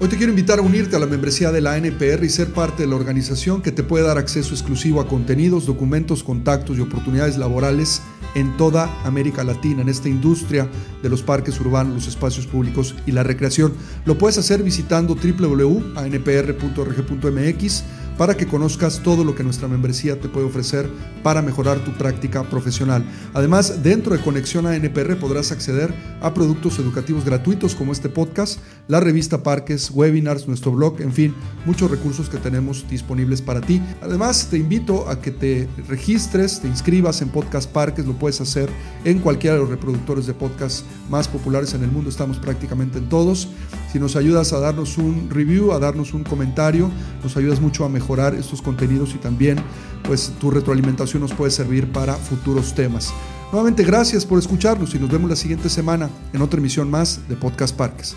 Hoy 0.00 0.08
te 0.08 0.16
quiero 0.16 0.32
invitar 0.32 0.58
a 0.58 0.62
unirte 0.62 0.96
a 0.96 0.98
la 0.98 1.06
membresía 1.06 1.52
de 1.52 1.60
la 1.60 1.78
NPR 1.78 2.24
y 2.24 2.28
ser 2.28 2.52
parte 2.52 2.82
de 2.82 2.88
la 2.88 2.96
organización 2.96 3.62
que 3.62 3.72
te 3.72 3.84
puede 3.84 4.04
dar 4.04 4.18
acceso 4.18 4.52
exclusivo 4.52 5.00
a 5.00 5.06
contenidos, 5.06 5.66
documentos, 5.66 6.24
contactos 6.24 6.76
y 6.76 6.80
oportunidades 6.80 7.38
laborales 7.38 8.02
en 8.34 8.56
toda 8.56 8.90
América 9.04 9.44
Latina, 9.44 9.82
en 9.82 9.88
esta 9.88 10.08
industria 10.08 10.68
de 11.02 11.08
los 11.08 11.22
parques 11.22 11.60
urbanos, 11.60 11.94
los 11.94 12.08
espacios 12.08 12.46
públicos 12.46 12.96
y 13.06 13.12
la 13.12 13.22
recreación. 13.22 13.74
Lo 14.04 14.18
puedes 14.18 14.36
hacer 14.38 14.60
visitando 14.62 15.14
www.anpr.org.mx 15.14 17.84
para 18.16 18.36
que 18.36 18.46
conozcas 18.46 19.00
todo 19.02 19.24
lo 19.24 19.34
que 19.34 19.42
nuestra 19.42 19.68
membresía 19.68 20.20
te 20.20 20.28
puede 20.28 20.46
ofrecer 20.46 20.88
para 21.22 21.42
mejorar 21.42 21.80
tu 21.80 21.92
práctica 21.92 22.44
profesional. 22.44 23.04
Además, 23.32 23.82
dentro 23.82 24.14
de 24.14 24.22
Conexión 24.22 24.66
a 24.66 24.76
NPR 24.76 25.16
podrás 25.16 25.52
acceder 25.52 25.94
a 26.20 26.32
productos 26.32 26.78
educativos 26.78 27.24
gratuitos 27.24 27.74
como 27.74 27.92
este 27.92 28.08
podcast, 28.08 28.60
la 28.86 29.00
revista 29.00 29.42
Parques, 29.42 29.90
webinars, 29.90 30.46
nuestro 30.46 30.72
blog, 30.72 31.00
en 31.00 31.12
fin, 31.12 31.34
muchos 31.64 31.90
recursos 31.90 32.28
que 32.28 32.36
tenemos 32.36 32.86
disponibles 32.88 33.40
para 33.40 33.60
ti. 33.60 33.80
Además, 34.02 34.48
te 34.50 34.58
invito 34.58 35.08
a 35.08 35.20
que 35.20 35.30
te 35.30 35.68
registres, 35.88 36.60
te 36.60 36.68
inscribas 36.68 37.22
en 37.22 37.30
Podcast 37.30 37.70
Parques, 37.70 38.06
lo 38.06 38.12
puedes 38.14 38.40
hacer 38.40 38.68
en 39.04 39.20
cualquiera 39.20 39.56
de 39.56 39.62
los 39.62 39.70
reproductores 39.70 40.26
de 40.26 40.34
podcast 40.34 40.84
más 41.08 41.28
populares 41.28 41.72
en 41.74 41.82
el 41.82 41.90
mundo, 41.90 42.10
estamos 42.10 42.38
prácticamente 42.38 42.98
en 42.98 43.08
todos. 43.08 43.48
Si 43.92 43.98
nos 43.98 44.16
ayudas 44.16 44.52
a 44.52 44.60
darnos 44.60 44.98
un 44.98 45.30
review, 45.30 45.72
a 45.72 45.78
darnos 45.78 46.12
un 46.12 46.24
comentario, 46.24 46.90
nos 47.22 47.36
ayudas 47.36 47.60
mucho 47.60 47.84
a 47.84 47.88
mejorar 47.88 48.34
estos 48.34 48.60
contenidos 48.60 49.14
y 49.14 49.18
también 49.18 49.58
pues 50.02 50.32
tu 50.38 50.50
retroalimentación 50.50 51.22
nos 51.22 51.32
puede 51.32 51.50
servir 51.50 51.90
para 51.90 52.14
futuros 52.14 52.74
temas. 52.74 53.14
Nuevamente 53.52 53.84
gracias 53.84 54.26
por 54.26 54.38
escucharnos 54.38 54.94
y 54.94 54.98
nos 54.98 55.10
vemos 55.10 55.30
la 55.30 55.36
siguiente 55.36 55.68
semana 55.68 56.10
en 56.32 56.42
otra 56.42 56.58
emisión 56.58 56.90
más 56.90 57.20
de 57.28 57.36
Podcast 57.36 57.74
Parques. 57.74 58.16